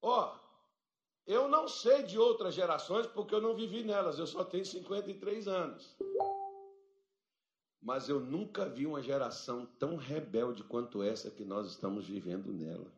[0.00, 0.41] Ó, oh,
[1.26, 5.48] eu não sei de outras gerações porque eu não vivi nelas, eu só tenho 53
[5.48, 5.96] anos.
[7.80, 12.90] Mas eu nunca vi uma geração tão rebelde quanto essa que nós estamos vivendo nela.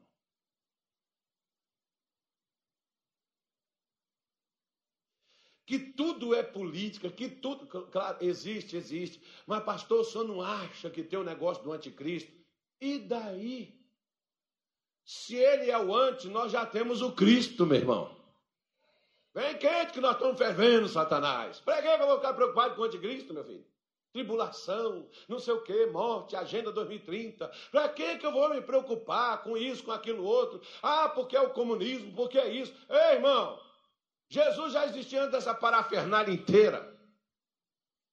[5.67, 10.91] que tudo é política, que tudo, claro, existe, existe, mas pastor, o senhor não acha
[10.91, 12.31] que tem o um negócio do anticristo?
[12.81, 13.83] E daí?
[15.05, 18.14] Se ele é o anti, nós já temos o Cristo, meu irmão.
[19.35, 21.59] Vem quente que nós estamos fervendo, Satanás.
[21.59, 23.67] Para que eu vou ficar preocupado com o anticristo, meu filho?
[24.13, 27.51] Tribulação, não sei o que, morte, agenda 2030.
[27.73, 30.61] Para que, que eu vou me preocupar com isso, com aquilo outro?
[30.81, 32.73] Ah, porque é o comunismo, porque é isso.
[32.89, 33.59] Ei, irmão,
[34.29, 36.94] Jesus já existia antes dessa parafernália inteira.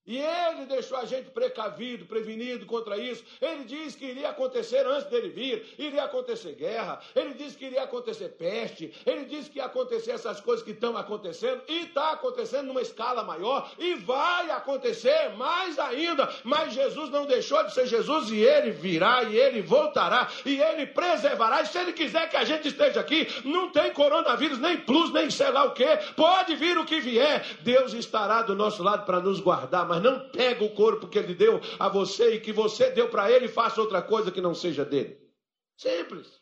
[0.06, 3.24] E ele deixou a gente precavido, prevenido contra isso.
[3.40, 7.84] Ele diz que iria acontecer antes dele vir, iria acontecer guerra, ele disse que iria
[7.84, 12.68] acontecer peste, ele disse que ia acontecer essas coisas que estão acontecendo, e está acontecendo
[12.68, 16.28] numa escala maior, e vai acontecer mais ainda.
[16.44, 20.88] Mas Jesus não deixou de ser Jesus, e ele virá, e ele voltará, e ele
[20.88, 21.62] preservará.
[21.62, 25.30] E se ele quiser que a gente esteja aqui, não tem coronavírus, nem plus, nem
[25.30, 25.86] sei lá o que,
[26.16, 30.32] pode vir o que vier, Deus estará do nosso lado para nos guardar mas não
[30.32, 33.50] pega o corpo que ele deu a você e que você deu para ele e
[33.50, 35.20] faça outra coisa que não seja dele.
[35.76, 36.42] Simples.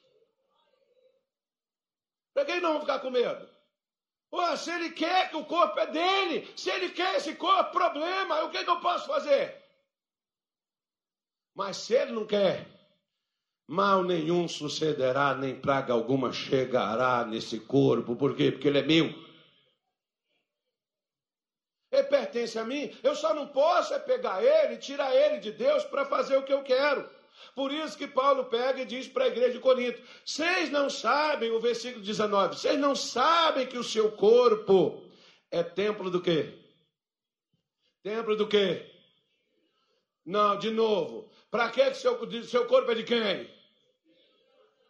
[2.32, 3.50] Para quem não ficar com medo?
[4.30, 8.44] Pô, se ele quer que o corpo é dele, se ele quer esse corpo, problema,
[8.44, 9.60] o que, que eu posso fazer?
[11.56, 12.68] Mas se ele não quer,
[13.68, 18.16] mal nenhum sucederá, nem praga alguma chegará nesse corpo.
[18.16, 18.52] Por quê?
[18.52, 19.29] Porque ele é meu.
[22.10, 26.06] Pertence a mim, eu só não posso é pegar ele, tirar ele de Deus para
[26.06, 27.10] fazer o que eu quero.
[27.56, 31.52] Por isso que Paulo pega e diz para a igreja de Corinto: vocês não sabem,
[31.52, 35.04] o versículo 19, vocês não sabem que o seu corpo
[35.50, 36.54] é templo do quê?
[38.04, 38.90] Templo do quê?
[40.26, 41.30] Não, de novo.
[41.50, 43.50] Para que seu, seu corpo é de quem?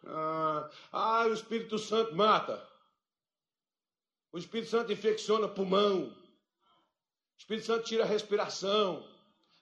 [0.06, 2.66] Ah, ah, o Espírito Santo mata.
[4.32, 6.14] O Espírito Santo infecciona pulmão.
[7.40, 9.08] Espírito Santo tira a respiração.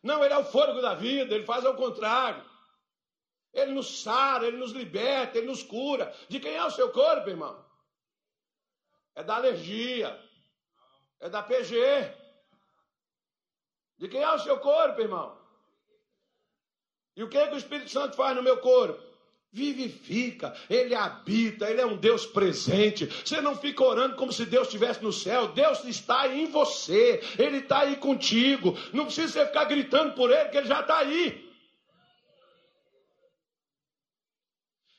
[0.03, 2.45] Não, ele é o fôlego da vida, ele faz ao contrário.
[3.53, 6.13] Ele nos sara, ele nos liberta, ele nos cura.
[6.29, 7.65] De quem é o seu corpo, irmão?
[9.15, 10.21] É da alergia.
[11.21, 12.15] É da PG.
[13.97, 15.39] De quem é o seu corpo, irmão?
[17.17, 19.01] E o que, é que o Espírito Santo faz no meu corpo?
[19.51, 23.07] Vivifica, Ele habita, Ele é um Deus presente.
[23.07, 25.49] Você não fica orando como se Deus estivesse no céu.
[25.49, 28.77] Deus está em você, Ele está aí contigo.
[28.93, 31.49] Não precisa você ficar gritando por Ele, que Ele já está aí.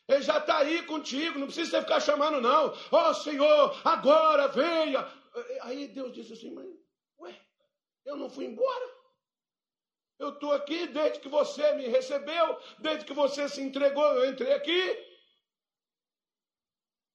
[0.07, 2.73] Ele já está aí contigo, não precisa você ficar chamando, não.
[2.91, 5.07] Ó oh, Senhor, agora venha.
[5.61, 6.65] Aí Deus disse assim, mas,
[7.19, 7.39] ué,
[8.03, 8.98] eu não fui embora.
[10.19, 14.53] Eu estou aqui desde que você me recebeu, desde que você se entregou, eu entrei
[14.53, 14.81] aqui.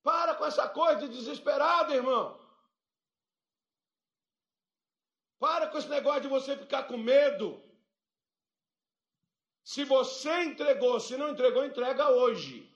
[0.03, 2.41] Para com essa coisa de desesperado, irmão.
[5.39, 7.63] Para com esse negócio de você ficar com medo.
[9.63, 12.71] Se você entregou, se não entregou, entrega hoje.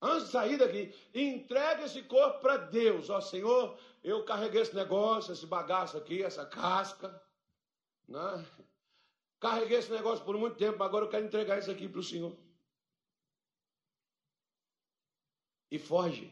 [0.00, 3.10] Antes de sair daqui, entrega esse corpo para Deus.
[3.10, 7.22] Ó Senhor, eu carreguei esse negócio, esse bagaço aqui, essa casca.
[8.12, 8.46] Né?
[9.40, 12.36] Carreguei esse negócio por muito tempo, agora eu quero entregar isso aqui para o Senhor.
[15.70, 16.30] E foge.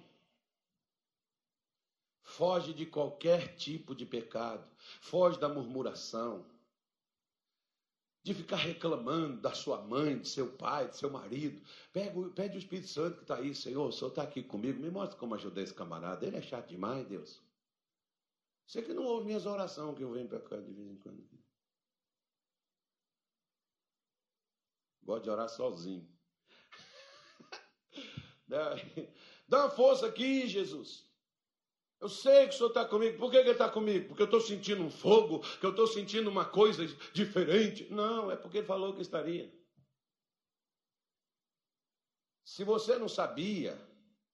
[2.22, 4.68] Foge de qualquer tipo de pecado.
[5.01, 6.45] Foge da murmuração.
[8.22, 11.61] De ficar reclamando da sua mãe, de seu pai, de seu marido.
[11.91, 13.89] Pega, pede o Espírito Santo que está aí, Senhor.
[13.89, 14.78] O Senhor está aqui comigo.
[14.78, 16.26] Me mostra como ajudar esse camarada.
[16.26, 17.41] Ele é chato demais, Deus.
[18.66, 21.39] Você que não ouve minhas orações que eu venho para de vez em quando.
[25.11, 26.09] Gosto de orar sozinho.
[28.47, 31.05] Dá uma força aqui, Jesus.
[32.01, 33.19] Eu sei que o Senhor está comigo.
[33.19, 34.07] Por que, que Ele está comigo?
[34.07, 37.93] Porque eu estou sentindo um fogo, que eu estou sentindo uma coisa diferente.
[37.93, 39.53] Não, é porque Ele falou que estaria.
[42.45, 43.75] Se você não sabia,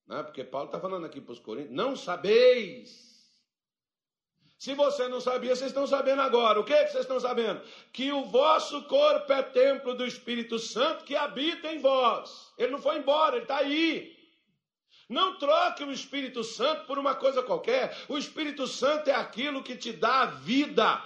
[0.07, 3.06] né, porque Paulo está falando aqui para os Coríntios, não sabeis
[4.59, 6.59] se você não sabia, vocês estão sabendo agora.
[6.59, 7.61] O que, é que vocês estão sabendo?
[7.93, 12.53] Que o vosso corpo é templo do Espírito Santo que habita em vós.
[12.57, 14.17] Ele não foi embora, ele está aí.
[15.09, 17.97] Não troque o Espírito Santo por uma coisa qualquer.
[18.09, 21.03] O Espírito Santo é aquilo que te dá a vida.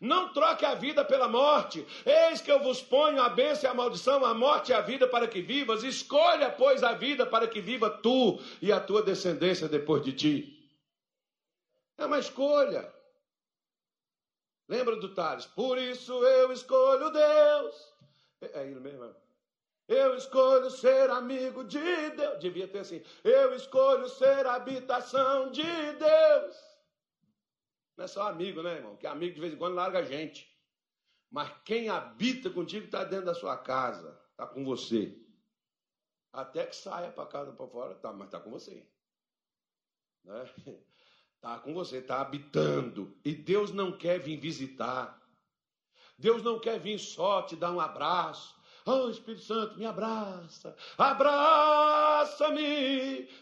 [0.00, 1.86] Não troque a vida pela morte.
[2.06, 5.06] Eis que eu vos ponho a bênção e a maldição, a morte e a vida
[5.06, 5.84] para que vivas.
[5.84, 10.59] Escolha, pois, a vida para que viva tu e a tua descendência depois de ti.
[12.00, 12.90] É uma escolha.
[14.66, 15.44] Lembra do Tales?
[15.44, 17.94] Por isso eu escolho Deus.
[18.40, 19.14] É, é ele mesmo.
[19.86, 22.38] Eu escolho ser amigo de Deus.
[22.38, 23.02] Devia ter assim.
[23.22, 26.56] Eu escolho ser habitação de Deus.
[27.98, 28.96] Não é só amigo, né, irmão?
[28.96, 30.50] Que amigo de vez em quando larga a gente.
[31.30, 35.20] Mas quem habita contigo está dentro da sua casa, está com você.
[36.32, 38.88] Até que saia para casa para fora, tá, mas está com você.
[40.24, 40.44] Né?
[41.40, 43.16] Está com você, está habitando.
[43.24, 45.18] E Deus não quer vir visitar.
[46.18, 48.54] Deus não quer vir só te dar um abraço.
[48.84, 52.58] Oh, Espírito Santo, me abraça, abraça-me,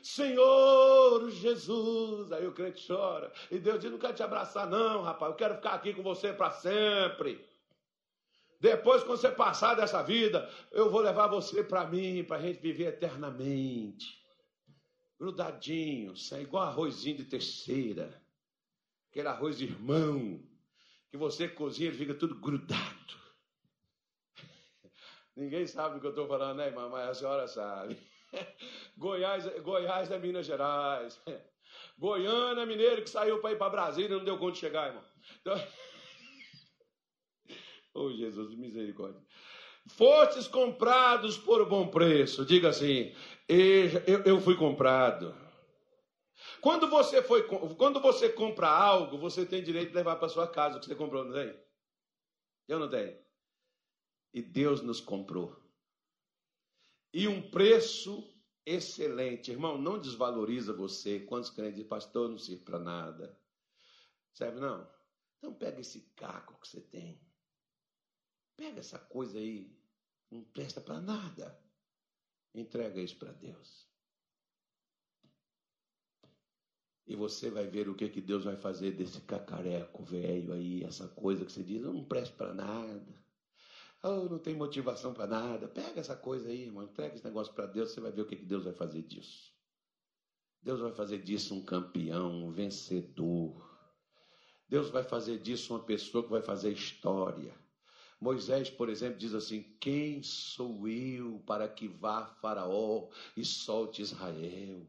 [0.00, 2.30] Senhor Jesus.
[2.30, 3.32] Aí o crente chora.
[3.50, 5.32] E Deus diz: Não quero te abraçar, não, rapaz.
[5.32, 7.44] Eu quero ficar aqui com você para sempre.
[8.60, 12.60] Depois, quando você passar dessa vida, eu vou levar você para mim, para a gente
[12.60, 14.22] viver eternamente.
[15.18, 18.22] Grudadinho, igual arrozinho de terceira.
[19.10, 20.40] Aquele arroz irmão,
[21.10, 23.14] que você cozinha, ele fica tudo grudado.
[25.34, 26.88] Ninguém sabe do que eu estou falando, né, irmã?
[26.88, 27.98] Mas a senhora sabe.
[28.96, 31.20] Goiás, Goiás é Minas Gerais.
[31.98, 35.04] Goiânia, mineiro que saiu para ir para Brasília e não deu conta de chegar, irmão.
[35.40, 35.54] Então...
[37.92, 39.20] Oh, Jesus, misericórdia.
[39.88, 42.44] Fostes comprados por bom preço.
[42.44, 43.14] Diga assim:
[43.48, 45.34] eu, eu fui comprado.
[46.60, 50.76] Quando você, foi, quando você compra algo, você tem direito de levar para sua casa
[50.76, 51.54] o que você comprou, não tem?
[52.66, 53.16] Eu não tenho.
[54.32, 55.56] E Deus nos comprou.
[57.12, 58.28] E um preço
[58.66, 59.50] excelente.
[59.50, 61.20] Irmão, não desvaloriza você.
[61.20, 63.40] Quantos crentes pastor, não serve para nada.
[64.32, 64.88] Serve não?
[65.38, 67.20] Então pega esse caco que você tem.
[68.56, 69.77] Pega essa coisa aí,
[70.30, 71.58] não presta para nada.
[72.54, 73.86] Entrega isso para Deus.
[77.06, 81.08] E você vai ver o que, que Deus vai fazer desse cacareco velho aí, essa
[81.08, 83.24] coisa que você diz, eu não presto para nada.
[84.02, 85.66] Oh, não tem motivação para nada.
[85.66, 88.36] Pega essa coisa aí, irmão, entrega esse negócio para Deus, você vai ver o que,
[88.36, 89.52] que Deus vai fazer disso.
[90.62, 93.66] Deus vai fazer disso um campeão, um vencedor.
[94.68, 97.58] Deus vai fazer disso uma pessoa que vai fazer história.
[98.20, 104.88] Moisés, por exemplo, diz assim: Quem sou eu para que vá Faraó e solte Israel?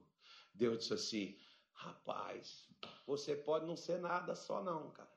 [0.54, 1.38] Deus disse assim:
[1.74, 2.68] Rapaz,
[3.06, 5.10] você pode não ser nada só, não, cara.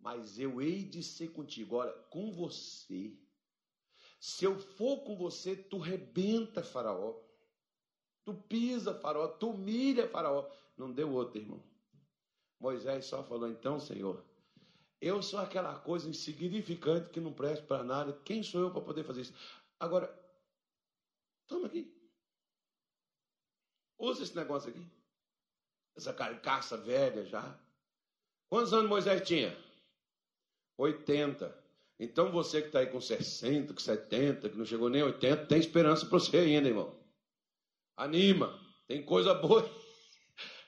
[0.00, 1.76] Mas eu hei de ser contigo.
[1.76, 3.16] Olha, com você.
[4.20, 7.20] Se eu for com você, tu rebenta Faraó.
[8.24, 10.50] Tu pisa Faraó, tu humilha Faraó.
[10.76, 11.62] Não deu outro, irmão.
[12.58, 14.24] Moisés só falou: Então, Senhor,
[15.00, 18.12] eu sou aquela coisa insignificante que não presta para nada.
[18.24, 19.34] Quem sou eu para poder fazer isso?
[19.78, 20.12] Agora,
[21.46, 21.94] toma aqui.
[23.98, 24.84] Usa esse negócio aqui.
[25.96, 27.58] Essa carcaça velha já.
[28.48, 29.56] Quantos anos Moisés tinha?
[30.76, 31.56] 80.
[32.00, 35.58] Então você que está aí com 60, com 70, que não chegou nem 80, tem
[35.58, 36.96] esperança para você ainda, irmão.
[37.96, 38.58] Anima.
[38.86, 39.68] Tem coisa boa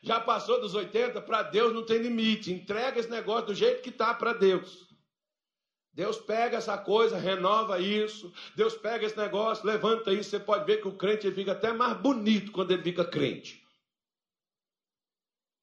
[0.03, 2.53] já passou dos 80, para Deus não tem limite.
[2.53, 4.88] Entrega esse negócio do jeito que está para Deus.
[5.92, 8.32] Deus pega essa coisa, renova isso.
[8.57, 10.30] Deus pega esse negócio, levanta isso.
[10.30, 13.62] Você pode ver que o crente fica até mais bonito quando ele fica crente.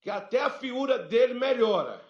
[0.02, 2.07] Que até a figura dele melhora.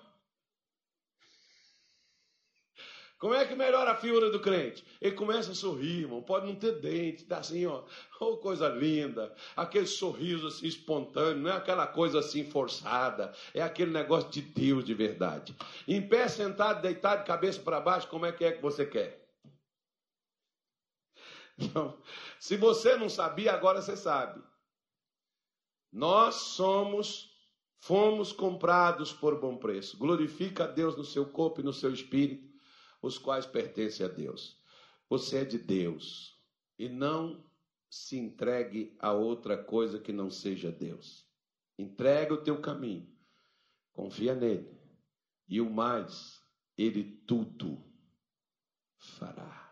[3.19, 4.85] Como é que melhora a figura do crente?
[5.01, 6.21] Ele começa a sorrir, irmão.
[6.21, 7.83] Pode não ter dente, tá assim, ó.
[8.19, 9.35] Oh, coisa linda.
[9.55, 13.31] Aquele sorriso assim espontâneo, não é aquela coisa assim forçada.
[13.53, 15.55] É aquele negócio de Deus de verdade.
[15.87, 19.27] Em pé, sentado, deitado, cabeça para baixo, como é que é que você quer?
[22.39, 24.41] Se você não sabia, agora você sabe.
[25.91, 27.31] Nós somos,
[27.79, 29.97] fomos comprados por bom preço.
[29.97, 32.46] Glorifica a Deus no seu corpo e no seu espírito
[33.07, 34.61] os quais pertencem a Deus.
[35.09, 36.39] Você é de Deus
[36.77, 37.43] e não
[37.89, 41.25] se entregue a outra coisa que não seja Deus.
[41.77, 43.07] Entrega o teu caminho,
[43.93, 44.77] confia nele,
[45.47, 46.41] e o mais,
[46.77, 47.81] ele tudo
[48.97, 49.65] fará.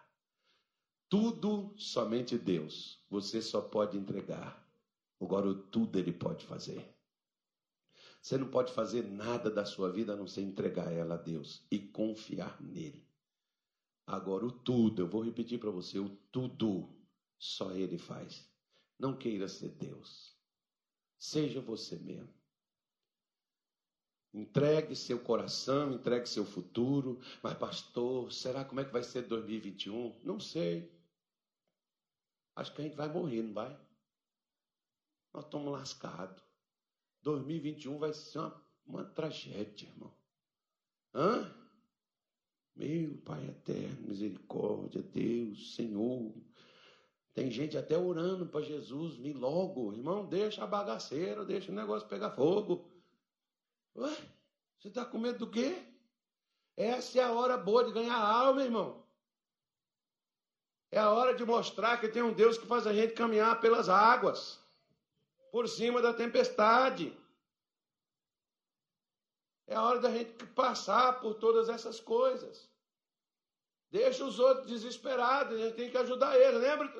[1.09, 3.03] Tudo somente Deus.
[3.09, 4.63] Você só pode entregar.
[5.21, 6.93] Agora, o tudo ele pode fazer.
[8.21, 11.65] Você não pode fazer nada da sua vida a não ser entregar ela a Deus
[11.69, 13.04] e confiar nele.
[14.05, 16.89] Agora, o tudo, eu vou repetir para você: o tudo
[17.37, 18.47] só Ele faz.
[18.99, 20.35] Não queira ser Deus.
[21.17, 22.33] Seja você mesmo.
[24.33, 27.19] Entregue seu coração, entregue seu futuro.
[27.41, 30.19] Mas, pastor, será como é que vai ser 2021?
[30.23, 30.93] Não sei.
[32.55, 33.77] Acho que a gente vai morrer, não vai?
[35.33, 36.43] Nós estamos lascados.
[37.21, 40.13] 2021 vai ser uma, uma tragédia, irmão.
[41.13, 41.64] Hã?
[42.75, 46.33] Meu Pai eterno, misericórdia, Deus, Senhor.
[47.33, 49.93] Tem gente até orando para Jesus vir logo.
[49.93, 52.89] Irmão, deixa a bagaceira, deixa o negócio pegar fogo.
[53.95, 54.15] Ué,
[54.77, 55.81] você está com medo do quê?
[56.75, 59.05] Essa é a hora boa de ganhar alma, irmão.
[60.91, 63.89] É a hora de mostrar que tem um Deus que faz a gente caminhar pelas
[63.89, 64.59] águas,
[65.51, 67.17] por cima da tempestade.
[69.67, 72.69] É a hora da gente passar por todas essas coisas.
[73.91, 76.61] Deixa os outros desesperados, a gente tem que ajudar eles.
[76.61, 76.93] Lembra?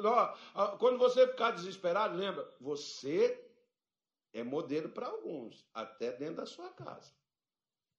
[0.54, 3.42] Ó, quando você ficar desesperado, lembra, você
[4.34, 7.14] é modelo para alguns, até dentro da sua casa.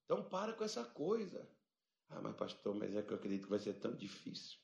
[0.05, 1.49] Então para com essa coisa.
[2.09, 4.59] Ah, mas pastor, mas é que eu acredito que vai ser tão difícil.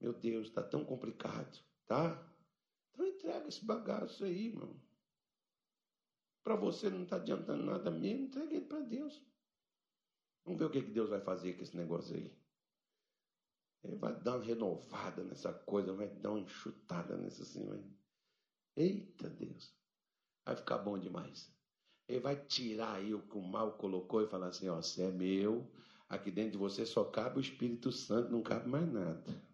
[0.00, 2.26] Meu Deus, está tão complicado, tá?
[2.90, 4.80] Então entrega esse bagaço aí, irmão.
[6.42, 9.22] Para você não está adiantando nada mesmo, entrega ele para Deus.
[10.44, 12.34] Vamos ver o que, que Deus vai fazer com esse negócio aí.
[13.82, 17.66] Ele vai dar uma renovada nessa coisa, vai dar uma enxutada nessa assim.
[18.76, 19.74] Eita Deus,
[20.44, 21.52] vai ficar bom demais.
[22.08, 25.10] Ele vai tirar aí o que o mal colocou e falar assim: ó, você é
[25.10, 25.70] meu,
[26.08, 29.49] aqui dentro de você só cabe o Espírito Santo, não cabe mais nada.